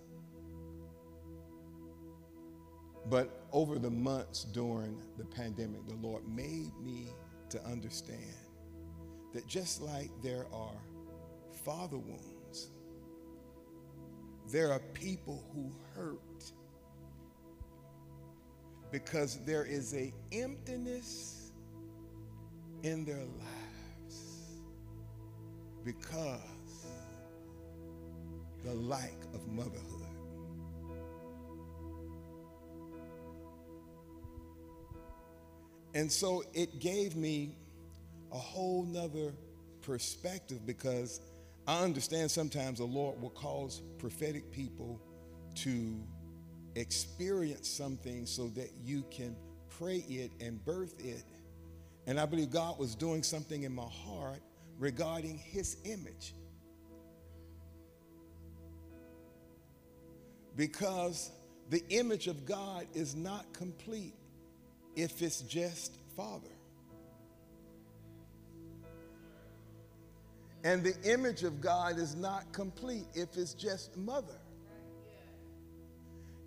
But 3.09 3.38
over 3.53 3.79
the 3.79 3.91
months 3.91 4.45
during 4.45 5.01
the 5.17 5.25
pandemic, 5.25 5.87
the 5.89 5.97
Lord 5.97 6.23
made 6.29 6.73
me 6.83 7.09
to 7.51 7.65
understand 7.65 8.35
that 9.33 9.47
just 9.47 9.81
like 9.81 10.11
there 10.23 10.47
are 10.53 10.81
father 11.65 11.99
wounds, 11.99 12.71
there 14.51 14.73
are 14.73 14.81
people 14.95 15.45
who 15.55 15.71
hurt 15.95 16.53
because 18.91 19.39
there 19.45 19.65
is 19.65 19.95
a 19.95 20.13
emptiness 20.33 21.53
in 22.83 23.05
their 23.05 23.17
lives 23.17 24.59
because 25.85 26.41
the 28.65 28.75
lack 28.75 29.15
of 29.35 29.47
motherhood. 29.49 29.98
And 35.99 36.13
so 36.13 36.45
it 36.55 36.79
gave 36.79 37.17
me 37.17 37.57
a 38.31 38.39
whole 38.39 38.85
nother 38.85 39.33
perspective 39.83 40.65
because 40.65 41.21
I 41.67 41.83
understand 41.83 42.31
sometimes 42.31 42.79
the 42.79 42.85
Lord 42.85 43.21
will 43.21 43.31
cause 43.31 43.83
prophetic 43.99 44.53
people 44.53 45.01
to 45.57 46.01
experience 46.77 47.69
something 47.69 48.27
so 48.27 48.47
that 48.51 48.71
you 48.81 49.03
can 49.11 49.35
pray 49.77 50.05
it 50.09 50.31
and 50.41 50.65
birth 50.65 50.95
it. 51.05 51.25
And 52.07 52.21
I 52.21 52.27
believe 52.27 52.53
God 52.53 52.79
was 52.79 52.95
doing 52.95 53.25
something 53.25 53.65
in 53.65 53.75
my 53.75 53.83
heart 54.07 54.39
regarding 54.79 55.37
his 55.37 55.79
image. 55.85 56.33
Because 60.55 61.33
the 61.71 61.83
image 61.89 62.29
of 62.29 62.47
God 62.47 62.87
is 62.95 63.17
not 63.17 63.53
complete 63.53 64.15
if 64.97 65.23
it's 65.23 65.43
just 65.43 65.97
Father. 66.17 66.49
And 70.65 70.83
the 70.83 70.95
image 71.11 71.45
of 71.45 71.61
God 71.61 71.99
is 71.99 72.17
not 72.17 72.53
complete 72.53 73.07
if 73.15 73.37
it's 73.37 73.55
just 73.55 73.97
Mother. 73.97 74.41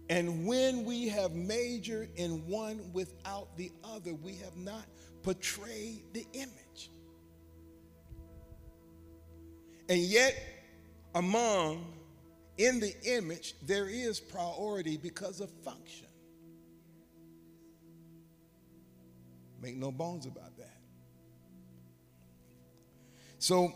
And 0.10 0.46
when 0.46 0.84
we 0.84 1.08
have 1.08 1.32
majored 1.34 2.10
in 2.18 2.46
one 2.46 2.82
without 2.92 3.56
the 3.56 3.72
other, 3.82 4.14
we 4.14 4.36
have 4.36 4.58
not 4.58 4.84
portrayed 5.24 6.04
the 6.12 6.26
image. 6.34 6.92
And 9.88 10.00
yet, 10.00 10.36
among 11.16 11.86
in 12.58 12.80
the 12.80 12.94
image, 13.06 13.56
there 13.62 13.88
is 13.88 14.20
priority 14.20 14.98
because 14.98 15.40
of 15.40 15.50
function. 15.64 16.08
Make 19.62 19.76
no 19.76 19.92
bones 19.92 20.26
about 20.26 20.58
that. 20.58 20.78
So, 23.38 23.74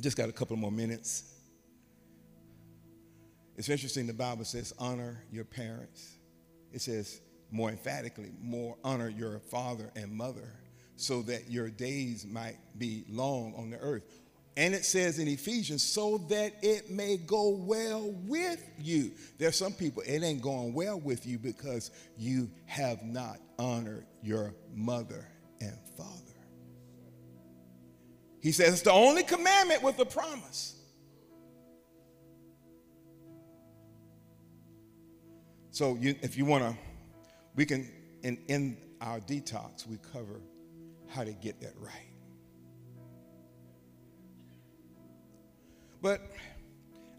just 0.00 0.16
got 0.16 0.28
a 0.28 0.32
couple 0.32 0.56
more 0.56 0.72
minutes. 0.72 1.32
It's 3.56 3.68
interesting, 3.68 4.06
the 4.06 4.12
Bible 4.12 4.44
says, 4.44 4.74
honor 4.78 5.24
your 5.30 5.44
parents. 5.44 6.16
It 6.72 6.82
says 6.82 7.20
more 7.50 7.70
emphatically, 7.70 8.32
more 8.40 8.76
honor 8.84 9.08
your 9.08 9.38
father 9.38 9.90
and 9.96 10.12
mother 10.12 10.52
so 10.96 11.22
that 11.22 11.50
your 11.50 11.70
days 11.70 12.26
might 12.26 12.56
be 12.78 13.04
long 13.08 13.54
on 13.56 13.70
the 13.70 13.78
earth. 13.78 14.20
And 14.56 14.74
it 14.74 14.86
says 14.86 15.18
in 15.18 15.28
Ephesians, 15.28 15.82
so 15.82 16.16
that 16.30 16.54
it 16.62 16.90
may 16.90 17.18
go 17.18 17.50
well 17.50 18.10
with 18.26 18.62
you. 18.78 19.12
There 19.36 19.48
are 19.48 19.52
some 19.52 19.74
people, 19.74 20.02
it 20.06 20.22
ain't 20.22 20.40
going 20.40 20.72
well 20.72 20.98
with 20.98 21.26
you 21.26 21.38
because 21.38 21.90
you 22.16 22.50
have 22.64 23.02
not 23.02 23.38
honored 23.58 24.06
your 24.22 24.54
mother 24.74 25.28
and 25.60 25.76
father. 25.96 26.10
He 28.40 28.52
says 28.52 28.72
it's 28.72 28.82
the 28.82 28.92
only 28.92 29.24
commandment 29.24 29.82
with 29.82 29.98
a 29.98 30.06
promise. 30.06 30.74
So 35.70 35.96
you, 36.00 36.14
if 36.22 36.38
you 36.38 36.46
want 36.46 36.64
to, 36.64 36.74
we 37.54 37.66
can, 37.66 37.90
in, 38.22 38.38
in 38.48 38.78
our 39.02 39.20
detox, 39.20 39.86
we 39.86 39.98
cover 40.12 40.40
how 41.08 41.24
to 41.24 41.32
get 41.32 41.60
that 41.60 41.74
right. 41.78 42.05
But 46.02 46.20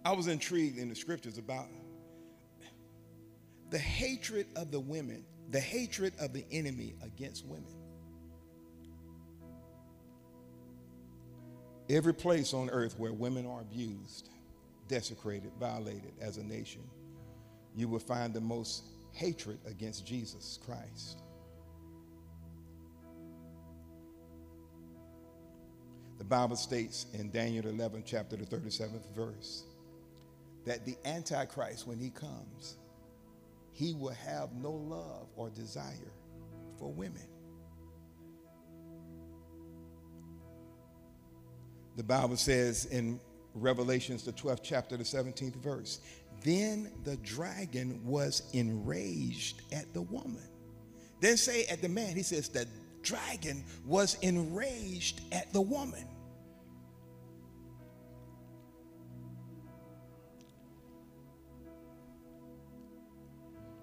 I 0.06 0.12
was 0.14 0.28
intrigued 0.28 0.78
in 0.78 0.90
the 0.90 0.96
scriptures 0.96 1.38
about 1.38 1.68
the 3.70 3.78
hatred 3.78 4.48
of 4.56 4.72
the 4.72 4.80
women, 4.80 5.26
the 5.50 5.60
hatred 5.60 6.14
of 6.20 6.34
the 6.34 6.46
enemy 6.52 6.96
against 7.04 7.46
women. 7.46 7.74
Every 11.90 12.14
place 12.14 12.54
on 12.54 12.70
earth 12.70 12.98
where 13.00 13.14
women 13.14 13.46
are 13.46 13.62
abused, 13.62 14.30
desecrated, 14.88 15.52
violated 15.60 16.14
as 16.22 16.38
a 16.38 16.44
nation, 16.44 16.84
you 17.76 17.88
will 17.88 18.00
find 18.00 18.34
the 18.34 18.42
most 18.42 18.84
hatred 19.12 19.60
against 19.66 20.06
Jesus 20.06 20.60
Christ. 20.66 21.22
Bible 26.28 26.56
states 26.56 27.08
in 27.14 27.32
Daniel 27.32 27.66
11, 27.68 28.04
chapter 28.06 28.36
the 28.36 28.46
37th 28.46 29.14
verse, 29.16 29.64
that 30.66 30.86
the 30.86 30.96
Antichrist, 31.06 31.88
when 31.88 31.98
he 31.98 32.10
comes, 32.10 32.78
he 33.72 33.94
will 33.94 34.14
have 34.14 34.54
no 34.54 34.72
love 34.72 35.28
or 35.36 35.50
desire 35.50 36.12
for 36.78 36.92
women. 36.92 37.28
The 41.96 42.04
Bible 42.04 42.38
says 42.38 42.86
in 42.86 43.20
Revelations, 43.54 44.24
the 44.24 44.34
12th 44.34 44.60
chapter, 44.62 44.98
the 44.98 45.04
17th 45.04 45.56
verse, 45.56 46.00
then 46.44 46.92
the 47.04 47.18
dragon 47.18 48.02
was 48.04 48.44
enraged 48.54 49.62
at 49.72 49.92
the 49.94 50.02
woman. 50.02 50.48
Then 51.22 51.38
say 51.38 51.66
at 51.66 51.82
the 51.82 51.90
man, 51.90 52.16
he 52.16 52.22
says, 52.22 52.50
the 52.50 52.68
dragon 53.02 53.64
was 53.86 54.16
enraged 54.22 55.22
at 55.32 55.52
the 55.54 55.62
woman. 55.62 56.06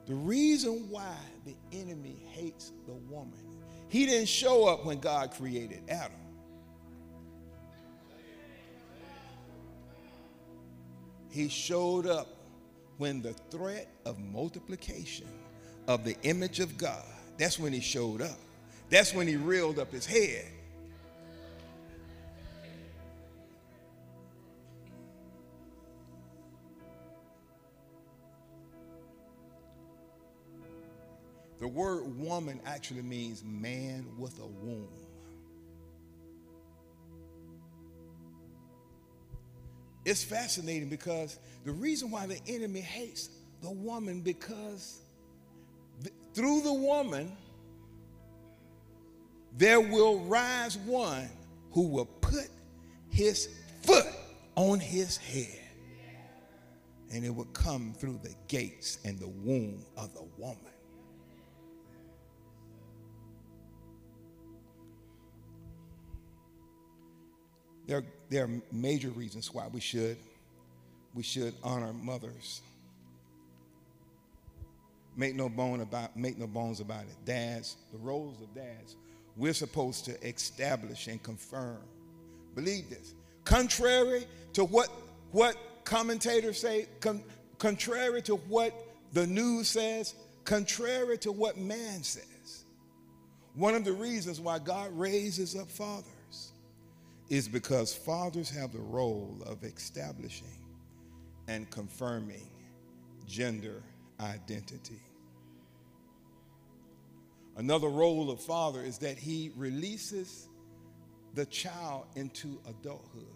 The 0.07 0.15
reason 0.15 0.91
why 0.91 1.17
the 1.47 1.57
enemy 1.73 2.17
hates 2.33 2.73
the 2.87 2.93
woman, 2.93 3.39
he 3.89 4.07
didn't 4.07 4.29
show 4.29 4.67
up 4.67 4.85
when 4.85 5.01
God 5.01 5.31
created 5.31 5.83
Adam. 5.89 6.13
He 11.31 11.49
showed 11.49 12.07
up 12.07 12.29
when 12.99 13.23
the 13.23 13.33
threat 13.51 13.89
of 14.05 14.19
multiplication 14.21 15.27
of 15.89 16.05
the 16.05 16.17
image 16.23 16.61
of 16.61 16.79
God, 16.79 17.05
that's 17.39 17.59
when 17.59 17.73
he 17.73 17.81
showed 17.81 18.23
up. 18.23 18.39
That's 18.91 19.13
when 19.13 19.27
he 19.27 19.37
reeled 19.37 19.79
up 19.79 19.91
his 19.91 20.07
head. 20.07 20.47
The 31.61 31.69
word 31.69 32.19
woman 32.19 32.61
actually 32.67 33.03
means 33.03 33.43
man 33.45 34.07
with 34.19 34.39
a 34.39 34.47
womb. 34.47 34.89
It's 40.05 40.23
fascinating 40.23 40.91
because 40.91 41.39
the 41.65 41.73
reason 41.73 42.11
why 42.11 42.27
the 42.27 42.39
enemy 42.47 42.81
hates 42.81 43.31
the 43.63 43.71
woman 43.71 44.21
because 44.21 45.01
th- 46.03 46.13
through 46.35 46.61
the 46.61 46.75
woman 46.75 47.35
there 49.57 49.81
will 49.81 50.21
rise 50.25 50.77
one 50.79 51.31
who 51.71 51.89
will 51.89 52.05
put 52.05 52.49
his 53.09 53.49
foot 53.83 54.07
on 54.57 54.79
his 54.79 55.17
head 55.17 55.61
and 57.11 57.25
it 57.25 57.35
will 57.35 57.45
come 57.47 57.95
through 57.95 58.19
the 58.23 58.35
gates 58.49 58.99
and 59.05 59.19
the 59.19 59.29
womb 59.29 59.83
of 59.97 60.13
the 60.13 60.25
woman 60.37 60.74
There, 67.87 68.03
there 68.31 68.45
are 68.45 68.51
major 68.73 69.11
reasons 69.11 69.53
why 69.53 69.67
we 69.69 69.81
should, 69.81 70.17
we 71.15 71.23
should 71.23 71.55
honor 71.63 71.93
mothers. 71.93 72.63
Make 75.17 75.35
no 75.35 75.49
bone 75.49 75.81
about, 75.81 76.17
make 76.17 76.39
no 76.39 76.47
bones 76.47 76.81
about 76.81 77.03
it. 77.03 77.17
Dads, 77.25 77.77
the 77.93 77.99
roles 77.99 78.41
of 78.41 78.53
dads, 78.55 78.97
we're 79.37 79.53
supposed 79.53 80.05
to 80.07 80.27
establish 80.27 81.07
and 81.09 81.23
confirm. 81.23 81.79
Believe 82.55 82.89
this. 82.89 83.15
Contrary 83.45 84.27
to 84.55 84.65
what 84.65 84.89
what 85.33 85.57
commentators 85.85 86.61
say, 86.61 86.87
con, 87.01 87.23
contrary 87.59 88.23
to 88.23 88.37
what 88.37 88.73
the 89.13 89.27
news 89.27 89.69
says, 89.69 90.15
contrary 90.45 91.19
to 91.19 91.33
what 91.33 91.59
man 91.59 92.03
says. 92.03 92.65
One 93.55 93.75
of 93.75 93.85
the 93.85 93.93
reasons 93.93 94.41
why 94.41 94.61
God 94.61 94.97
raises 94.97 95.57
up 95.57 95.69
fathers 95.69 96.14
is 97.29 97.49
because 97.49 97.95
fathers 97.95 98.51
have 98.51 98.73
the 98.73 98.81
role 98.81 99.37
of 99.47 99.65
establishing 99.65 100.59
and 101.49 101.71
confirming 101.71 102.49
gender 103.27 103.83
identity. 104.21 105.01
Another 107.57 107.89
role 107.89 108.31
of 108.31 108.41
father 108.41 108.83
is 108.83 108.99
that 108.99 109.17
he 109.17 109.53
releases 109.57 110.49
the 111.35 111.47
child 111.47 112.07
into 112.17 112.61
adulthood. 112.69 113.27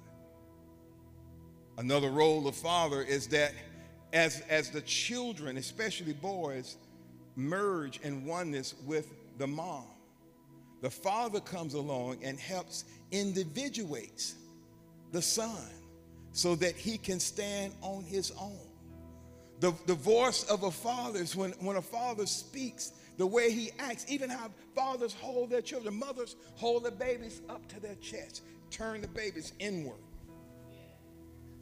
Another 1.79 2.11
role 2.11 2.49
of 2.49 2.57
father 2.57 3.03
is 3.03 3.29
that 3.29 3.53
as, 4.13 4.43
as 4.49 4.71
the 4.71 4.81
children, 4.81 5.57
especially 5.57 6.13
boys, 6.13 6.77
merge 7.37 8.01
in 8.01 8.25
oneness 8.25 8.75
with 8.85 9.13
the 9.39 9.47
mom, 9.47 9.85
the 10.81 10.91
father 10.91 11.41
comes 11.41 11.75
along 11.75 12.19
and 12.23 12.39
helps 12.39 12.85
individuates 13.11 14.35
the 15.13 15.23
son 15.23 15.69
so 16.33 16.55
that 16.55 16.77
he 16.77 16.99
can 16.99 17.19
stand 17.19 17.73
on 17.83 18.05
his 18.05 18.33
own. 18.41 18.59
The, 19.61 19.75
the 19.87 19.95
voice 19.95 20.45
of 20.45 20.63
a 20.63 20.71
father 20.71 21.19
is 21.19 21.35
when, 21.35 21.51
when 21.53 21.77
a 21.77 21.83
father 21.83 22.27
speaks, 22.27 22.93
the 23.17 23.27
way 23.27 23.51
he 23.51 23.71
acts, 23.81 24.07
even 24.09 24.31
how 24.31 24.51
fathers 24.77 25.13
hold 25.13 25.51
their 25.51 25.61
children, 25.61 25.99
mothers 25.99 26.37
hold 26.55 26.85
the 26.85 26.93
babies 26.93 27.43
up 27.49 27.67
to 27.69 27.81
their 27.81 27.97
chest, 27.97 28.43
turn 28.71 29.01
the 29.01 29.09
babies 29.09 29.53
inward. 29.59 29.99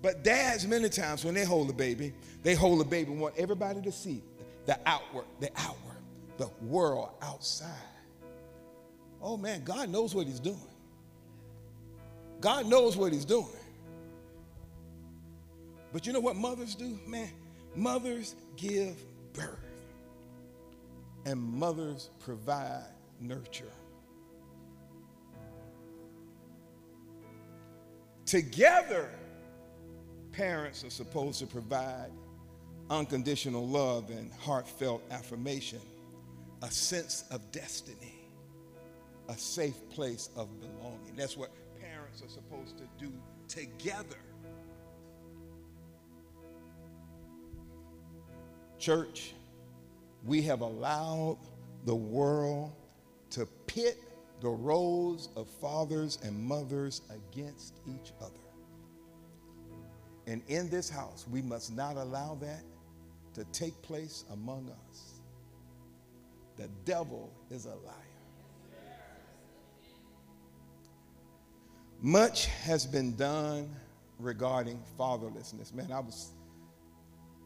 But 0.03 0.23
dads, 0.23 0.67
many 0.67 0.91
times 0.91 1.25
when 1.25 1.33
they 1.33 1.45
hold 1.45 1.71
the 1.71 1.73
baby, 1.73 2.13
they 2.43 2.55
hold 2.55 2.81
the 2.81 2.85
baby 2.85 3.13
and 3.13 3.21
want 3.21 3.35
everybody 3.39 3.81
to 3.81 3.91
see 3.91 4.23
the 4.67 4.79
outward, 4.85 5.25
the 5.41 5.51
outward, 5.57 5.97
the 6.37 6.51
world 6.61 7.09
outside. 7.23 7.71
Oh 9.21 9.37
man, 9.37 9.65
God 9.65 9.89
knows 9.89 10.15
what 10.15 10.27
he's 10.27 10.41
doing. 10.41 10.61
God 12.41 12.67
knows 12.67 12.97
what 12.97 13.13
he's 13.13 13.25
doing. 13.25 13.47
But 15.93 16.07
you 16.07 16.13
know 16.13 16.21
what 16.21 16.37
mothers 16.37 16.75
do? 16.75 16.99
Man, 17.07 17.31
mothers 17.75 18.35
give 18.57 18.97
birth. 19.33 19.59
And 21.25 21.41
mothers 21.41 22.11
provide 22.21 22.85
nurture. 23.21 23.73
Together, 28.27 29.11
parents 30.33 30.85
are 30.85 30.91
supposed 30.91 31.39
to 31.39 31.47
provide 31.47 32.11
unconditional 32.91 33.67
love 33.67 34.11
and 34.11 34.33
heartfelt 34.35 35.03
affirmation, 35.11 35.81
a 36.63 36.71
sense 36.71 37.25
of 37.31 37.51
destiny, 37.53 38.16
a 39.29 39.37
safe 39.37 39.89
place 39.91 40.31
of 40.37 40.49
belonging. 40.61 41.15
That's 41.17 41.37
what 41.37 41.51
parents 41.81 42.23
are 42.23 42.29
supposed 42.29 42.79
to 42.79 42.85
do 42.99 43.13
together. 43.49 44.17
Church, 48.79 49.35
we 50.25 50.43
have 50.43 50.61
allowed 50.61 51.39
the 51.85 51.95
world 51.95 52.73
to 53.31 53.47
pit 53.67 53.99
the 54.41 54.49
roles 54.49 55.31
of 55.37 55.49
fathers 55.49 56.19
and 56.23 56.39
mothers 56.39 57.03
against 57.11 57.81
each 57.87 58.13
other. 58.21 58.33
And 60.27 60.43
in 60.49 60.69
this 60.69 60.91
house, 60.91 61.27
we 61.31 61.41
must 61.41 61.75
not 61.75 61.97
allow 61.97 62.37
that 62.41 62.63
to 63.35 63.45
take 63.53 63.81
place 63.83 64.25
among 64.33 64.71
us. 64.89 65.21
The 66.57 66.69
devil 66.85 67.33
is 67.51 67.67
a 67.67 67.71
liar. 67.71 68.06
Much 72.07 72.47
has 72.63 72.87
been 72.87 73.17
done 73.17 73.69
regarding 74.21 74.81
fatherlessness. 74.97 75.75
Man, 75.75 75.91
I 75.91 75.99
was, 75.99 76.31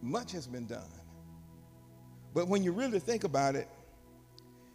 much 0.03 0.33
has 0.33 0.47
been 0.47 0.67
done. 0.67 0.93
But 2.35 2.47
when 2.47 2.63
you 2.63 2.71
really 2.71 2.99
think 2.99 3.25
about 3.25 3.55
it, 3.55 3.67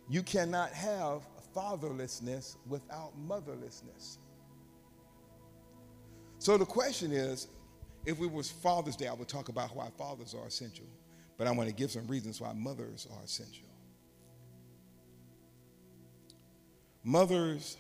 you 0.10 0.24
cannot 0.24 0.72
have 0.72 1.22
fatherlessness 1.56 2.56
without 2.68 3.12
motherlessness. 3.28 4.18
So 6.40 6.58
the 6.58 6.66
question 6.66 7.12
is, 7.12 7.48
if 8.08 8.20
it 8.20 8.32
was 8.32 8.50
Father's 8.50 8.96
Day, 8.96 9.06
I 9.06 9.14
would 9.14 9.28
talk 9.28 9.50
about 9.50 9.76
why 9.76 9.90
fathers 10.00 10.34
are 10.34 10.48
essential. 10.48 10.88
But 11.38 11.46
I 11.46 11.52
want 11.52 11.70
to 11.70 11.76
give 11.76 11.92
some 11.92 12.08
reasons 12.08 12.42
why 12.42 12.54
mothers 12.54 13.08
are 13.16 13.24
essential. 13.24 13.68
Mothers 17.04 17.78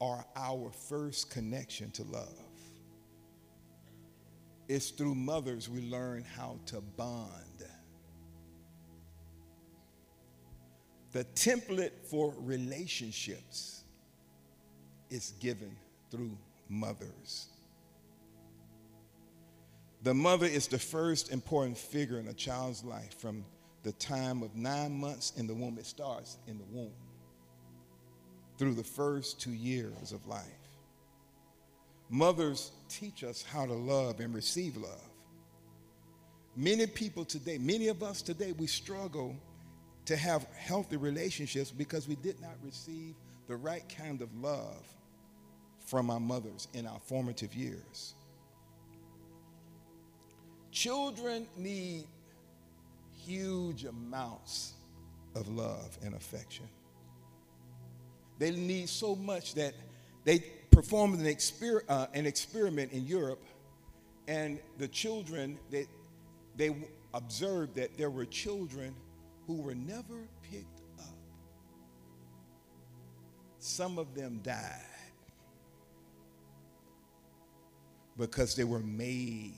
are 0.00 0.24
our 0.36 0.70
first 0.70 1.30
connection 1.30 1.90
to 1.92 2.02
love. 2.04 2.38
It's 4.68 4.90
through 4.90 5.14
mothers 5.14 5.68
we 5.68 5.82
learn 5.82 6.24
how 6.36 6.58
to 6.66 6.80
bond. 6.80 7.30
The 11.12 11.24
template 11.36 11.92
for 12.10 12.34
relationships 12.38 13.84
is 15.10 15.32
given 15.38 15.76
through 16.10 16.36
mothers. 16.68 17.46
The 20.02 20.12
mother 20.12 20.46
is 20.46 20.66
the 20.66 20.78
first 20.78 21.30
important 21.30 21.78
figure 21.78 22.18
in 22.18 22.26
a 22.26 22.34
child's 22.34 22.82
life 22.82 23.18
from 23.20 23.44
the 23.84 23.92
time 23.92 24.42
of 24.42 24.56
nine 24.56 24.92
months 24.92 25.32
in 25.36 25.46
the 25.46 25.54
womb. 25.54 25.78
It 25.78 25.86
starts 25.86 26.38
in 26.46 26.58
the 26.58 26.64
womb 26.64 26.92
through 28.58 28.74
the 28.74 28.84
first 28.84 29.40
two 29.40 29.52
years 29.52 30.12
of 30.12 30.26
life. 30.26 30.42
Mothers 32.10 32.70
teach 32.88 33.24
us 33.24 33.42
how 33.42 33.66
to 33.66 33.72
love 33.72 34.20
and 34.20 34.34
receive 34.34 34.76
love. 34.76 35.10
Many 36.56 36.86
people 36.86 37.24
today, 37.24 37.58
many 37.58 37.88
of 37.88 38.02
us 38.02 38.22
today, 38.22 38.52
we 38.52 38.66
struggle 38.66 39.34
to 40.04 40.16
have 40.16 40.46
healthy 40.56 40.96
relationships 40.96 41.70
because 41.70 42.06
we 42.06 42.14
did 42.16 42.40
not 42.40 42.52
receive 42.62 43.14
the 43.48 43.56
right 43.56 43.84
kind 43.96 44.22
of 44.22 44.32
love 44.36 44.86
from 45.86 46.10
our 46.10 46.20
mothers 46.20 46.68
in 46.74 46.86
our 46.86 47.00
formative 47.00 47.54
years. 47.54 48.14
Children 50.70 51.46
need 51.56 52.06
huge 53.12 53.84
amounts 53.84 54.74
of 55.34 55.48
love 55.48 55.98
and 56.02 56.14
affection. 56.14 56.68
They 58.44 58.50
need 58.50 58.90
so 58.90 59.16
much 59.16 59.54
that 59.54 59.72
they 60.24 60.40
performed 60.70 61.18
an, 61.18 61.24
exper- 61.24 61.80
uh, 61.88 62.08
an 62.12 62.26
experiment 62.26 62.92
in 62.92 63.06
Europe, 63.06 63.42
and 64.28 64.60
the 64.76 64.86
children, 64.86 65.58
they, 65.70 65.86
they 66.54 66.76
observed 67.14 67.74
that 67.76 67.96
there 67.96 68.10
were 68.10 68.26
children 68.26 68.94
who 69.46 69.62
were 69.62 69.74
never 69.74 70.28
picked 70.42 70.82
up. 70.98 71.16
Some 73.60 73.98
of 73.98 74.14
them 74.14 74.40
died 74.42 74.60
because 78.18 78.54
they 78.54 78.64
were 78.64 78.80
made 78.80 79.54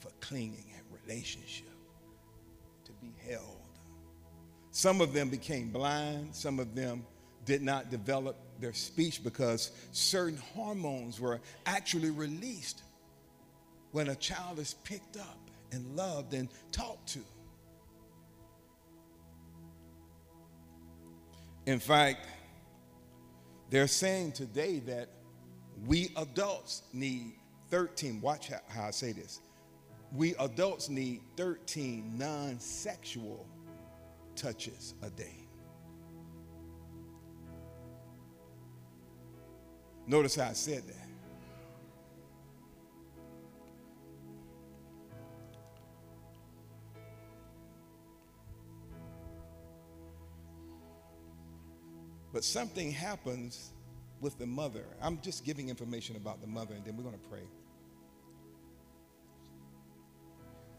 for 0.00 0.10
clinging 0.18 0.72
and 0.76 1.00
relationship, 1.06 1.70
to 2.84 2.90
be 2.94 3.12
held. 3.30 3.60
Some 4.72 5.00
of 5.00 5.12
them 5.12 5.28
became 5.28 5.70
blind, 5.70 6.34
some 6.34 6.58
of 6.58 6.74
them 6.74 7.06
did 7.48 7.62
not 7.62 7.90
develop 7.90 8.36
their 8.60 8.74
speech 8.74 9.24
because 9.24 9.70
certain 9.92 10.36
hormones 10.54 11.18
were 11.18 11.40
actually 11.64 12.10
released 12.10 12.82
when 13.92 14.08
a 14.08 14.14
child 14.14 14.58
is 14.58 14.74
picked 14.84 15.16
up 15.16 15.38
and 15.72 15.96
loved 15.96 16.34
and 16.34 16.50
talked 16.72 17.08
to. 17.08 17.20
In 21.64 21.78
fact, 21.78 22.26
they're 23.70 23.88
saying 23.88 24.32
today 24.32 24.80
that 24.80 25.08
we 25.86 26.10
adults 26.18 26.82
need 26.92 27.32
13, 27.70 28.20
watch 28.20 28.50
how, 28.68 28.84
I 28.84 28.90
say 28.90 29.12
this. 29.12 29.40
We 30.12 30.34
adults 30.34 30.90
need 30.90 31.22
13 31.38 32.18
non 32.18 32.60
sexual 32.60 33.46
touches 34.36 34.92
a 35.02 35.08
day. 35.08 35.47
Notice 40.08 40.36
how 40.36 40.48
I 40.48 40.54
said 40.54 40.84
that. 40.88 40.94
But 52.32 52.42
something 52.42 52.90
happens 52.90 53.72
with 54.20 54.38
the 54.38 54.46
mother. 54.46 54.84
I'm 55.02 55.20
just 55.20 55.44
giving 55.44 55.68
information 55.68 56.16
about 56.16 56.40
the 56.40 56.46
mother, 56.46 56.74
and 56.74 56.84
then 56.86 56.96
we're 56.96 57.02
going 57.02 57.14
to 57.14 57.28
pray. 57.28 57.46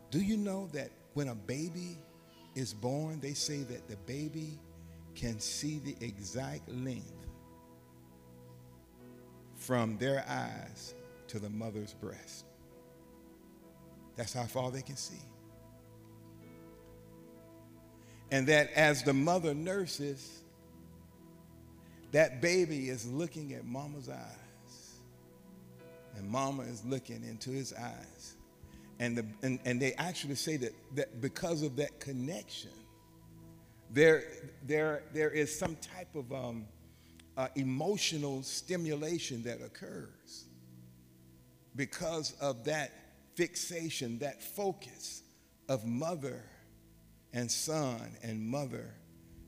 Do 0.10 0.20
you 0.20 0.38
know 0.38 0.70
that 0.74 0.90
when 1.14 1.28
a 1.28 1.36
baby 1.36 2.00
is 2.56 2.74
born, 2.74 3.20
they 3.20 3.34
say 3.34 3.62
that 3.62 3.88
the 3.88 3.98
baby 4.08 4.58
can 5.14 5.40
see 5.40 5.80
the 5.80 5.96
exact 6.04 6.68
length 6.70 7.19
from 9.70 9.96
their 10.00 10.26
eyes 10.28 10.96
to 11.28 11.38
the 11.38 11.52
mother's 11.52 11.94
breast? 11.94 12.46
That's 14.16 14.34
how 14.34 14.46
far 14.46 14.72
they 14.72 14.82
can 14.82 14.96
see. 14.96 15.22
And 18.32 18.48
that 18.48 18.72
as 18.74 19.04
the 19.04 19.14
mother 19.14 19.54
nurses, 19.54 20.42
that 22.14 22.42
baby 22.42 22.90
is 22.90 23.06
looking 23.06 23.54
at 23.54 23.64
mama's 23.64 24.10
eyes, 24.10 24.96
and 26.16 26.28
mama 26.28 26.64
is 26.64 26.84
looking 26.84 27.24
into 27.24 27.52
his 27.52 27.72
eyes. 27.72 28.38
And, 28.98 29.20
the, 29.20 29.26
and, 29.44 29.60
and 29.66 29.80
they 29.80 29.94
actually 29.94 30.34
say 30.34 30.58
that, 30.58 30.74
that 30.96 31.22
because 31.22 31.62
of 31.62 31.76
that 31.76 32.00
connection, 32.00 32.72
there, 33.92 34.24
there, 34.66 35.04
there 35.14 35.30
is 35.30 35.56
some 35.56 35.76
type 35.76 36.16
of 36.16 36.34
um, 36.34 36.66
uh, 37.40 37.48
emotional 37.56 38.44
stimulation 38.44 39.42
that 39.44 39.62
occurs 39.62 40.44
because 41.74 42.34
of 42.42 42.66
that 42.66 42.92
fixation, 43.36 44.20
that 44.20 44.44
focus 44.44 45.24
of 45.70 45.86
mother 45.86 46.44
and 47.32 47.50
son 47.50 48.02
and 48.24 48.46
mother 48.46 48.94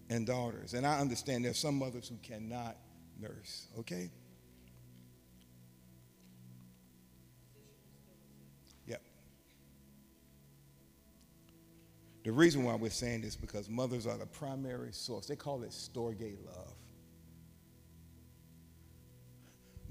and 0.10 0.26
daughters. 0.26 0.74
And 0.74 0.88
I 0.88 1.00
understand 1.02 1.44
there's 1.44 1.60
some 1.60 1.76
mothers 1.76 2.08
who 2.08 2.16
cannot 2.24 2.78
nurse, 3.20 3.68
okay? 3.80 4.10
Yep. 8.88 9.02
The 12.24 12.32
reason 12.32 12.64
why 12.64 12.76
we're 12.76 12.90
saying 12.90 13.24
this 13.24 13.36
because 13.36 13.68
mothers 13.68 14.08
are 14.08 14.18
the 14.18 14.28
primary 14.28 14.94
source. 14.94 15.26
They 15.26 15.36
call 15.36 15.64
it 15.64 15.72
storge 15.72 16.38
love. 16.46 16.76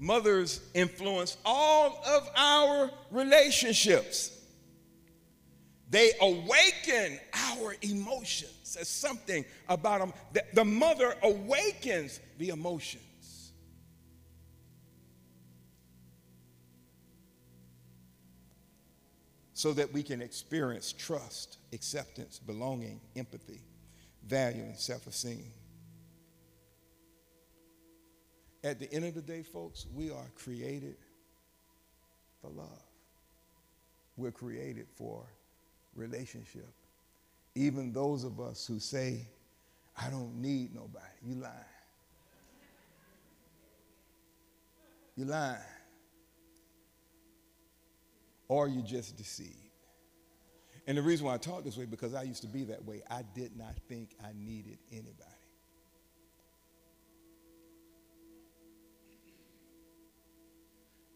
Mothers 0.01 0.61
influence 0.73 1.37
all 1.45 2.01
of 2.07 2.27
our 2.35 2.89
relationships. 3.11 4.35
They 5.91 6.13
awaken 6.19 7.19
our 7.31 7.75
emotions. 7.83 8.73
There's 8.73 8.87
something 8.87 9.45
about 9.69 9.99
them. 9.99 10.13
The, 10.33 10.43
the 10.55 10.65
mother 10.65 11.13
awakens 11.21 12.19
the 12.39 12.49
emotions. 12.49 13.51
So 19.53 19.71
that 19.73 19.93
we 19.93 20.01
can 20.01 20.19
experience 20.19 20.93
trust, 20.93 21.59
acceptance, 21.73 22.39
belonging, 22.39 23.01
empathy, 23.15 23.61
value, 24.25 24.63
and 24.63 24.77
self 24.77 25.05
esteem. 25.05 25.45
At 28.63 28.79
the 28.79 28.91
end 28.93 29.05
of 29.05 29.15
the 29.15 29.21
day, 29.21 29.41
folks, 29.41 29.87
we 29.93 30.11
are 30.11 30.29
created 30.35 30.95
for 32.41 32.49
love. 32.49 32.67
We're 34.17 34.31
created 34.31 34.87
for 34.95 35.25
relationship. 35.95 36.69
Even 37.55 37.91
those 37.91 38.23
of 38.23 38.39
us 38.39 38.65
who 38.67 38.79
say, 38.79 39.27
I 39.97 40.09
don't 40.09 40.35
need 40.41 40.73
nobody, 40.75 41.05
you 41.25 41.35
lying. 41.35 41.53
You 45.15 45.25
lying. 45.25 45.57
Or 48.47 48.67
you 48.67 48.81
just 48.81 49.17
deceived. 49.17 49.55
And 50.87 50.97
the 50.97 51.01
reason 51.01 51.25
why 51.25 51.35
I 51.35 51.37
talk 51.37 51.63
this 51.63 51.77
way, 51.77 51.85
because 51.85 52.13
I 52.13 52.23
used 52.23 52.41
to 52.41 52.47
be 52.47 52.63
that 52.65 52.83
way. 52.85 53.01
I 53.09 53.23
did 53.35 53.55
not 53.57 53.75
think 53.87 54.15
I 54.23 54.29
needed 54.35 54.77
anybody. 54.91 55.30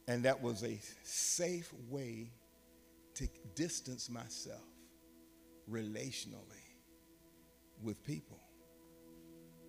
And 0.07 0.23
that 0.23 0.41
was 0.41 0.63
a 0.63 0.79
safe 1.03 1.73
way 1.89 2.31
to 3.15 3.27
distance 3.55 4.09
myself 4.09 4.61
relationally 5.69 6.65
with 7.81 8.03
people 8.03 8.39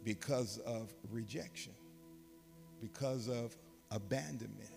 because 0.05 0.59
of 0.59 0.92
rejection, 1.11 1.72
because 2.81 3.29
of 3.29 3.57
abandonment. 3.90 4.70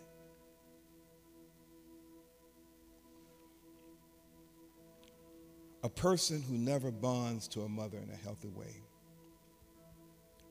A 5.84 5.89
person 5.89 6.41
who 6.41 6.58
never 6.58 6.91
bonds 6.91 7.48
to 7.50 7.62
a 7.62 7.69
mother 7.69 7.98
in 7.98 8.10
a 8.10 8.15
healthy 8.15 8.50
way 8.50 8.82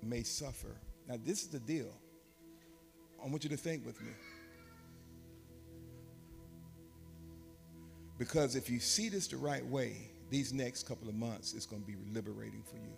may 0.03 0.23
suffer. 0.23 0.77
Now, 1.07 1.16
this 1.23 1.42
is 1.42 1.49
the 1.49 1.61
deal. 1.61 1.92
I 3.23 3.29
want 3.29 3.44
you 3.44 3.51
to 3.51 3.57
think 3.57 3.85
with 3.85 4.01
me. 4.01 4.12
Because 8.18 8.57
if 8.57 8.68
you 8.68 8.81
see 8.81 9.09
this 9.09 9.28
the 9.28 9.37
right 9.37 9.64
way, 9.64 10.11
these 10.28 10.52
next 10.52 10.87
couple 10.87 11.09
of 11.09 11.14
months, 11.14 11.54
it's 11.54 11.66
going 11.66 11.83
to 11.83 11.87
be 11.87 11.96
liberating 12.12 12.64
for 12.68 12.76
you. 12.76 12.92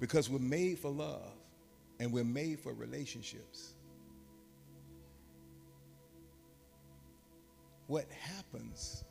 Because 0.00 0.28
we're 0.28 0.40
made 0.40 0.80
for 0.80 0.90
love 0.90 1.32
and 2.00 2.12
we're 2.12 2.24
made 2.24 2.58
for 2.58 2.74
relationships. 2.74 3.74
What 7.86 8.06
happens 8.10 9.04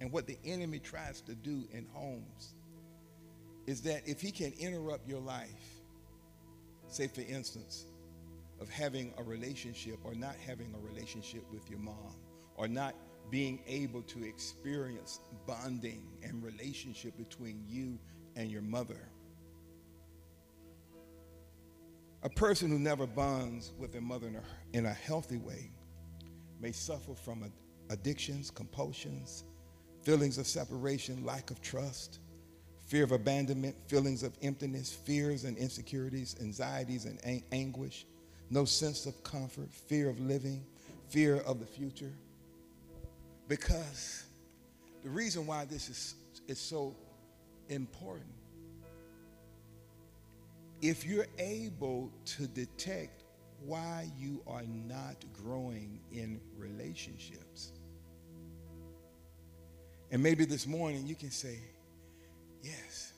and 0.00 0.12
what 0.12 0.26
the 0.26 0.38
enemy 0.44 0.78
tries 0.78 1.20
to 1.22 1.34
do 1.34 1.64
in 1.72 1.86
homes 1.92 2.54
is 3.66 3.82
that 3.82 4.02
if 4.06 4.20
he 4.20 4.30
can 4.30 4.52
interrupt 4.58 5.08
your 5.08 5.20
life, 5.20 5.48
say 6.88 7.08
for 7.08 7.22
instance, 7.22 7.86
of 8.60 8.68
having 8.68 9.12
a 9.18 9.22
relationship 9.22 9.98
or 10.04 10.14
not 10.14 10.36
having 10.36 10.74
a 10.74 10.78
relationship 10.78 11.44
with 11.52 11.68
your 11.68 11.78
mom, 11.78 12.16
or 12.56 12.68
not 12.68 12.94
being 13.30 13.60
able 13.66 14.02
to 14.02 14.24
experience 14.24 15.20
bonding 15.46 16.02
and 16.22 16.42
relationship 16.42 17.16
between 17.16 17.62
you 17.66 17.98
and 18.36 18.50
your 18.50 18.62
mother. 18.62 19.08
A 22.22 22.28
person 22.30 22.70
who 22.70 22.78
never 22.78 23.06
bonds 23.06 23.72
with 23.78 23.92
their 23.92 24.00
mother 24.00 24.26
in 24.26 24.36
a, 24.36 24.42
in 24.72 24.86
a 24.86 24.92
healthy 24.92 25.38
way 25.38 25.70
may 26.60 26.72
suffer 26.72 27.14
from 27.14 27.50
addictions, 27.90 28.50
compulsions, 28.50 29.44
feelings 30.02 30.38
of 30.38 30.46
separation, 30.46 31.24
lack 31.24 31.50
of 31.50 31.60
trust, 31.60 32.20
fear 32.86 33.04
of 33.04 33.12
abandonment, 33.12 33.76
feelings 33.88 34.22
of 34.22 34.36
emptiness, 34.42 34.92
fears 34.92 35.44
and 35.44 35.56
insecurities, 35.56 36.36
anxieties 36.40 37.04
and 37.04 37.18
ang- 37.24 37.44
anguish, 37.52 38.06
no 38.50 38.64
sense 38.64 39.06
of 39.06 39.22
comfort, 39.22 39.72
fear 39.72 40.08
of 40.08 40.20
living, 40.20 40.64
fear 41.08 41.36
of 41.38 41.60
the 41.60 41.66
future. 41.66 42.12
Because 43.48 44.24
the 45.02 45.10
reason 45.10 45.46
why 45.46 45.64
this 45.64 45.88
is, 45.88 46.14
is 46.48 46.58
so 46.58 46.96
important, 47.68 48.30
if 50.82 51.04
you're 51.04 51.26
able 51.38 52.12
to 52.24 52.46
detect 52.46 53.24
why 53.64 54.10
you 54.18 54.42
are 54.46 54.64
not 54.64 55.16
growing 55.32 56.00
in 56.12 56.40
relationships, 56.56 57.72
and 60.10 60.22
maybe 60.22 60.44
this 60.44 60.66
morning 60.66 61.06
you 61.06 61.14
can 61.14 61.30
say, 61.30 61.58
Yes, 62.62 63.12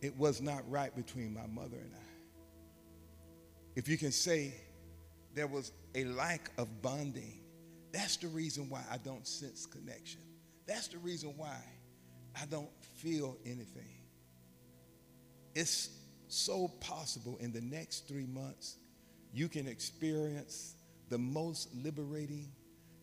it 0.00 0.16
was 0.16 0.40
not 0.42 0.68
right 0.68 0.94
between 0.96 1.32
my 1.32 1.46
mother 1.46 1.76
and 1.76 1.92
I. 1.94 2.13
If 3.76 3.88
you 3.88 3.98
can 3.98 4.12
say 4.12 4.54
there 5.34 5.46
was 5.46 5.72
a 5.94 6.04
lack 6.04 6.50
of 6.58 6.82
bonding 6.82 7.44
that's 7.94 8.16
the 8.16 8.26
reason 8.26 8.68
why 8.68 8.82
I 8.90 8.96
don't 8.96 9.24
sense 9.24 9.66
connection. 9.66 10.20
That's 10.66 10.88
the 10.88 10.98
reason 10.98 11.32
why 11.36 11.56
I 12.34 12.44
don't 12.46 12.68
feel 12.96 13.36
anything. 13.46 14.02
It's 15.54 15.90
so 16.26 16.66
possible 16.80 17.36
in 17.40 17.52
the 17.52 17.60
next 17.60 18.08
three 18.08 18.26
months, 18.26 18.78
you 19.32 19.48
can 19.48 19.68
experience 19.68 20.74
the 21.08 21.18
most 21.18 21.72
liberating 21.72 22.50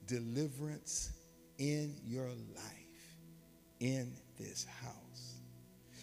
deliverance 0.07 1.13
in 1.57 1.95
your 2.05 2.27
life 2.27 3.15
in 3.79 4.11
this 4.37 4.67
house. 4.83 5.35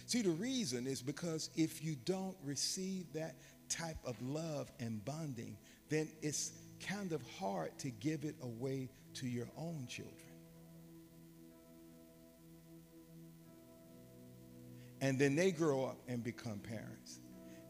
See, 0.07 0.23
the 0.23 0.31
reason 0.31 0.87
is 0.87 1.03
because 1.03 1.51
if 1.55 1.83
you 1.83 1.95
don't 2.05 2.35
receive 2.43 3.13
that 3.13 3.35
type 3.69 3.97
of 4.05 4.21
love 4.21 4.71
and 4.79 5.03
bonding, 5.05 5.57
then 5.89 6.09
it's 6.21 6.51
kind 6.87 7.11
of 7.11 7.21
hard 7.39 7.77
to 7.79 7.89
give 7.89 8.23
it 8.23 8.35
away 8.41 8.89
to 9.15 9.27
your 9.27 9.47
own 9.57 9.85
children. 9.87 10.15
And 15.01 15.17
then 15.17 15.35
they 15.35 15.51
grow 15.51 15.85
up 15.85 15.97
and 16.07 16.23
become 16.23 16.59
parents. 16.59 17.19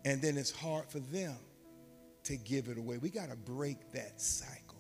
And 0.05 0.21
then 0.21 0.37
it's 0.37 0.51
hard 0.51 0.89
for 0.89 0.99
them 0.99 1.37
to 2.23 2.37
give 2.37 2.67
it 2.67 2.77
away. 2.77 2.97
We 2.97 3.09
got 3.09 3.29
to 3.29 3.35
break 3.35 3.91
that 3.93 4.19
cycle 4.19 4.77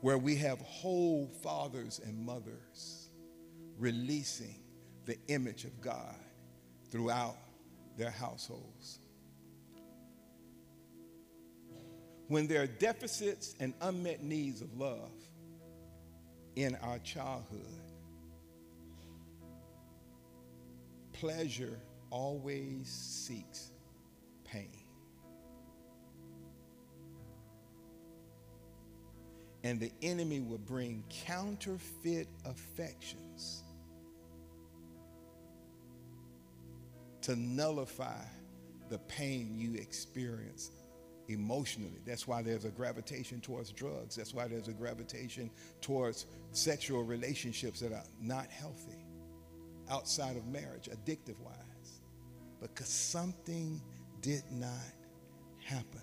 where 0.00 0.18
we 0.18 0.36
have 0.36 0.60
whole 0.60 1.28
fathers 1.42 2.00
and 2.04 2.24
mothers 2.24 3.08
releasing 3.78 4.60
the 5.04 5.16
image 5.28 5.64
of 5.64 5.80
God 5.80 6.16
throughout 6.90 7.36
their 7.96 8.10
households. 8.10 9.00
when 12.28 12.46
there 12.46 12.62
are 12.62 12.66
deficits 12.66 13.54
and 13.60 13.72
unmet 13.80 14.22
needs 14.22 14.60
of 14.60 14.76
love 14.76 15.12
in 16.56 16.74
our 16.76 16.98
childhood, 17.00 17.82
pleasure 21.12 21.78
always 22.10 22.88
seeks 22.88 23.70
pain. 24.44 24.72
And 29.62 29.80
the 29.80 29.92
enemy 30.02 30.40
will 30.40 30.58
bring 30.58 31.04
counterfeit 31.26 32.28
affections 32.44 33.64
to 37.26 37.34
nullify 37.34 38.22
the 38.88 38.98
pain 38.98 39.52
you 39.58 39.74
experience 39.74 40.70
emotionally. 41.26 41.98
That's 42.06 42.28
why 42.28 42.40
there's 42.40 42.64
a 42.64 42.70
gravitation 42.70 43.40
towards 43.40 43.72
drugs. 43.72 44.14
That's 44.14 44.32
why 44.32 44.46
there's 44.46 44.68
a 44.68 44.72
gravitation 44.72 45.50
towards 45.80 46.26
sexual 46.52 47.02
relationships 47.02 47.80
that 47.80 47.92
are 47.92 48.04
not 48.20 48.46
healthy 48.48 49.04
outside 49.90 50.36
of 50.36 50.46
marriage, 50.46 50.88
addictive 50.88 51.36
wise, 51.40 52.00
because 52.60 52.86
something 52.86 53.82
did 54.20 54.44
not 54.52 54.70
happen. 55.64 56.02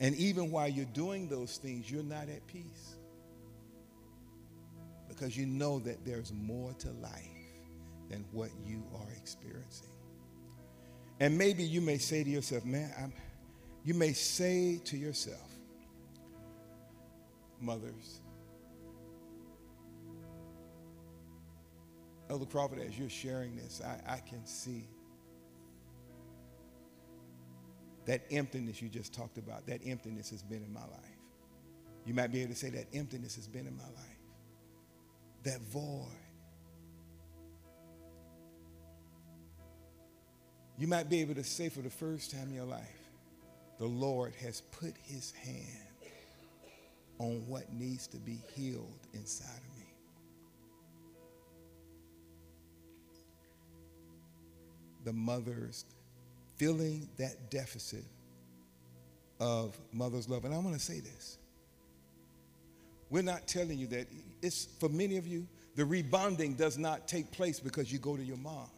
And 0.00 0.14
even 0.16 0.50
while 0.50 0.68
you're 0.68 0.84
doing 0.84 1.30
those 1.30 1.56
things, 1.56 1.90
you're 1.90 2.02
not 2.02 2.28
at 2.28 2.46
peace 2.46 2.96
because 5.08 5.34
you 5.34 5.46
know 5.46 5.78
that 5.78 6.04
there's 6.04 6.30
more 6.30 6.74
to 6.74 6.90
life 6.90 7.30
than 8.10 8.26
what 8.32 8.50
you 8.66 8.84
are 8.94 9.08
experiencing. 9.16 9.93
And 11.20 11.38
maybe 11.38 11.62
you 11.62 11.80
may 11.80 11.98
say 11.98 12.24
to 12.24 12.30
yourself, 12.30 12.64
man, 12.64 12.92
I'm 12.98 13.12
you 13.84 13.92
may 13.92 14.14
say 14.14 14.80
to 14.84 14.96
yourself, 14.96 15.50
mothers, 17.60 18.22
Elder 22.30 22.46
Crawford, 22.46 22.78
as 22.80 22.98
you're 22.98 23.10
sharing 23.10 23.54
this, 23.56 23.82
I, 23.84 24.14
I 24.14 24.16
can 24.20 24.46
see 24.46 24.88
that 28.06 28.22
emptiness 28.30 28.80
you 28.80 28.88
just 28.88 29.12
talked 29.12 29.36
about, 29.36 29.66
that 29.66 29.80
emptiness 29.86 30.30
has 30.30 30.42
been 30.42 30.62
in 30.62 30.72
my 30.72 30.80
life. 30.80 31.18
You 32.06 32.14
might 32.14 32.32
be 32.32 32.40
able 32.40 32.52
to 32.52 32.58
say 32.58 32.70
that 32.70 32.86
emptiness 32.94 33.36
has 33.36 33.46
been 33.46 33.66
in 33.66 33.76
my 33.76 33.84
life. 33.84 34.18
That 35.44 35.60
void. 35.60 36.23
You 40.78 40.88
might 40.88 41.08
be 41.08 41.20
able 41.20 41.34
to 41.34 41.44
say 41.44 41.68
for 41.68 41.80
the 41.80 41.90
first 41.90 42.32
time 42.32 42.48
in 42.48 42.54
your 42.54 42.64
life, 42.64 43.08
the 43.78 43.86
Lord 43.86 44.34
has 44.42 44.60
put 44.60 44.94
his 45.04 45.32
hand 45.32 46.10
on 47.18 47.44
what 47.46 47.72
needs 47.72 48.06
to 48.08 48.18
be 48.18 48.38
healed 48.54 48.98
inside 49.12 49.46
of 49.56 49.78
me. 49.78 49.86
The 55.04 55.12
mother's 55.12 55.84
filling 56.56 57.08
that 57.18 57.50
deficit 57.50 58.04
of 59.38 59.76
mother's 59.92 60.28
love. 60.28 60.44
And 60.44 60.54
I 60.54 60.58
want 60.58 60.74
to 60.74 60.80
say 60.80 61.00
this. 61.00 61.38
We're 63.10 63.22
not 63.22 63.46
telling 63.46 63.78
you 63.78 63.86
that 63.88 64.08
it's 64.42 64.64
for 64.80 64.88
many 64.88 65.18
of 65.18 65.26
you, 65.26 65.46
the 65.76 65.82
rebonding 65.82 66.56
does 66.56 66.78
not 66.78 67.06
take 67.06 67.30
place 67.30 67.60
because 67.60 67.92
you 67.92 67.98
go 67.98 68.16
to 68.16 68.22
your 68.22 68.36
mom. 68.36 68.70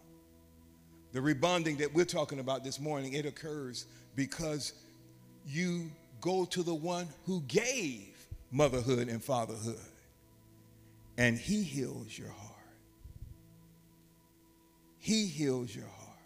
The 1.12 1.21
rebonding 1.21 1.79
that 1.79 1.95
we're 1.95 2.05
talking 2.05 2.40
about 2.40 2.64
this 2.64 2.79
morning, 2.79 3.14
it 3.14 3.27
occurs 3.27 3.87
because 4.14 4.72
you 5.47 5.91
go 6.20 6.45
to 6.47 6.62
the 6.62 6.74
one 6.74 7.09
who 7.24 7.41
gave 7.43 8.16
motherhood 8.51 9.09
and 9.09 9.22
fatherhood, 9.22 9.78
and 11.16 11.39
he 11.39 11.62
heals 11.62 12.18
your 12.18 12.30
heart. 12.30 12.53
He 14.99 15.26
heals 15.26 15.74
your 15.74 15.87
heart. 15.87 16.18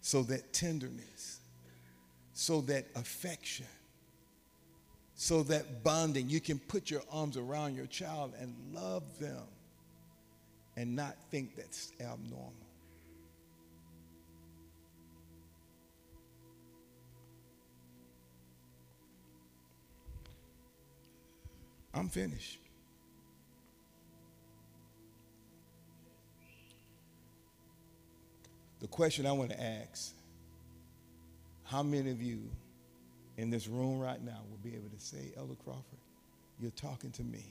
So 0.00 0.22
that 0.24 0.52
tenderness, 0.52 1.40
so 2.32 2.60
that 2.62 2.86
affection, 2.96 3.66
so 5.14 5.42
that 5.44 5.84
bonding, 5.84 6.28
you 6.28 6.40
can 6.40 6.58
put 6.58 6.90
your 6.90 7.02
arms 7.12 7.36
around 7.36 7.76
your 7.76 7.86
child 7.86 8.32
and 8.40 8.54
love 8.72 9.02
them 9.18 9.44
and 10.76 10.96
not 10.96 11.16
think 11.30 11.54
that's 11.54 11.92
abnormal. 12.00 12.54
I'm 21.92 22.08
finished. 22.08 22.58
The 28.80 28.86
question 28.86 29.26
I 29.26 29.32
want 29.32 29.50
to 29.50 29.62
ask 29.62 30.14
how 31.64 31.82
many 31.82 32.10
of 32.10 32.22
you 32.22 32.50
in 33.36 33.50
this 33.50 33.68
room 33.68 34.00
right 34.00 34.22
now 34.22 34.38
will 34.50 34.70
be 34.70 34.74
able 34.76 34.88
to 34.88 35.00
say, 35.00 35.32
Elder 35.36 35.54
Crawford, 35.64 35.98
you're 36.58 36.70
talking 36.72 37.10
to 37.12 37.22
me? 37.22 37.44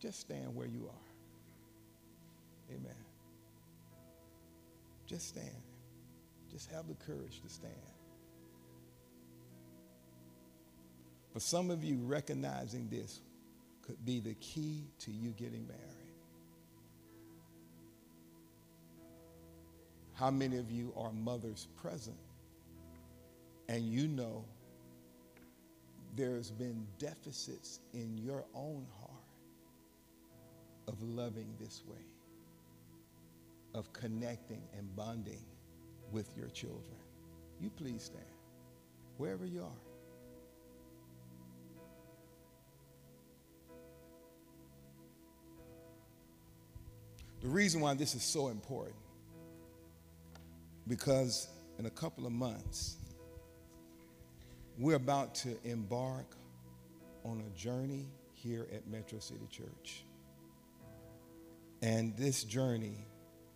Just 0.00 0.20
stand 0.20 0.54
where 0.54 0.66
you 0.66 0.88
are. 0.88 2.74
Amen. 2.74 2.96
Just 5.06 5.28
stand. 5.28 5.62
Just 6.50 6.70
have 6.72 6.88
the 6.88 6.94
courage 6.94 7.40
to 7.42 7.48
stand. 7.48 7.91
For 11.32 11.40
some 11.40 11.70
of 11.70 11.82
you, 11.82 11.98
recognizing 12.02 12.88
this 12.90 13.20
could 13.80 14.04
be 14.04 14.20
the 14.20 14.34
key 14.34 14.84
to 15.00 15.10
you 15.10 15.30
getting 15.30 15.66
married. 15.66 15.80
How 20.12 20.30
many 20.30 20.58
of 20.58 20.70
you 20.70 20.92
are 20.96 21.10
mothers 21.12 21.68
present 21.76 22.18
and 23.68 23.82
you 23.82 24.06
know 24.06 24.44
there's 26.14 26.50
been 26.50 26.86
deficits 26.98 27.80
in 27.94 28.18
your 28.18 28.44
own 28.54 28.86
heart 29.00 29.10
of 30.86 31.02
loving 31.02 31.54
this 31.58 31.82
way, 31.86 32.04
of 33.74 33.90
connecting 33.94 34.62
and 34.76 34.94
bonding 34.94 35.44
with 36.12 36.36
your 36.36 36.48
children? 36.48 37.00
You 37.58 37.70
please 37.70 38.04
stand, 38.04 38.24
wherever 39.16 39.46
you 39.46 39.62
are. 39.62 39.91
The 47.42 47.48
reason 47.48 47.80
why 47.80 47.94
this 47.94 48.14
is 48.14 48.22
so 48.22 48.48
important, 48.48 48.96
because 50.86 51.48
in 51.78 51.86
a 51.86 51.90
couple 51.90 52.24
of 52.24 52.32
months, 52.32 52.98
we're 54.78 54.94
about 54.94 55.34
to 55.36 55.56
embark 55.64 56.36
on 57.24 57.42
a 57.44 57.58
journey 57.58 58.06
here 58.32 58.68
at 58.72 58.86
Metro 58.86 59.18
City 59.18 59.48
Church. 59.50 60.04
And 61.82 62.16
this 62.16 62.44
journey 62.44 63.06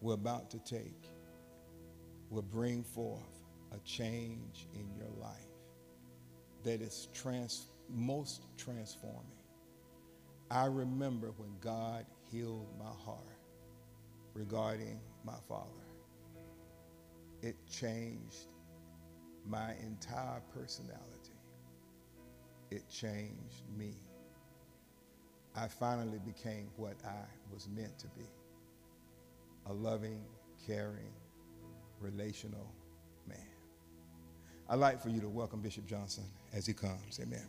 we're 0.01 0.15
about 0.15 0.51
to 0.51 0.59
take 0.59 1.09
will 2.29 2.43
bring 2.43 2.83
forth 2.83 3.23
a 3.73 3.79
change 3.87 4.67
in 4.75 4.93
your 4.97 5.11
life 5.21 5.37
that 6.65 6.83
is 6.83 7.07
trans- 7.15 7.69
most 7.89 8.43
transforming. 8.57 9.23
I 10.51 10.67
remember 10.67 11.29
when 11.37 11.51
God 11.61 12.05
healed 12.31 12.67
my 12.79 12.91
heart 13.05 13.36
regarding 14.37 15.01
my 15.25 15.37
father. 15.49 15.65
It 17.43 17.57
changed 17.71 18.49
my 19.49 19.75
entire 19.83 20.43
personality. 20.55 21.03
It 22.71 22.89
changed 22.89 23.63
me. 23.77 23.95
I 25.55 25.69
finally 25.69 26.19
became 26.19 26.69
what 26.77 26.97
I 27.07 27.25
was 27.53 27.69
meant 27.69 27.99
to 28.01 28.09
be 28.09 28.27
a 29.69 29.73
loving, 29.73 30.23
caring, 30.67 31.13
relational 32.01 32.73
man. 33.27 33.39
I'd 34.69 34.79
like 34.79 35.01
for 35.01 35.09
you 35.09 35.21
to 35.21 35.29
welcome 35.29 35.61
Bishop 35.61 35.87
Johnson 35.87 36.25
as 36.53 36.67
he 36.67 36.73
comes. 36.73 37.19
Amen. 37.21 37.47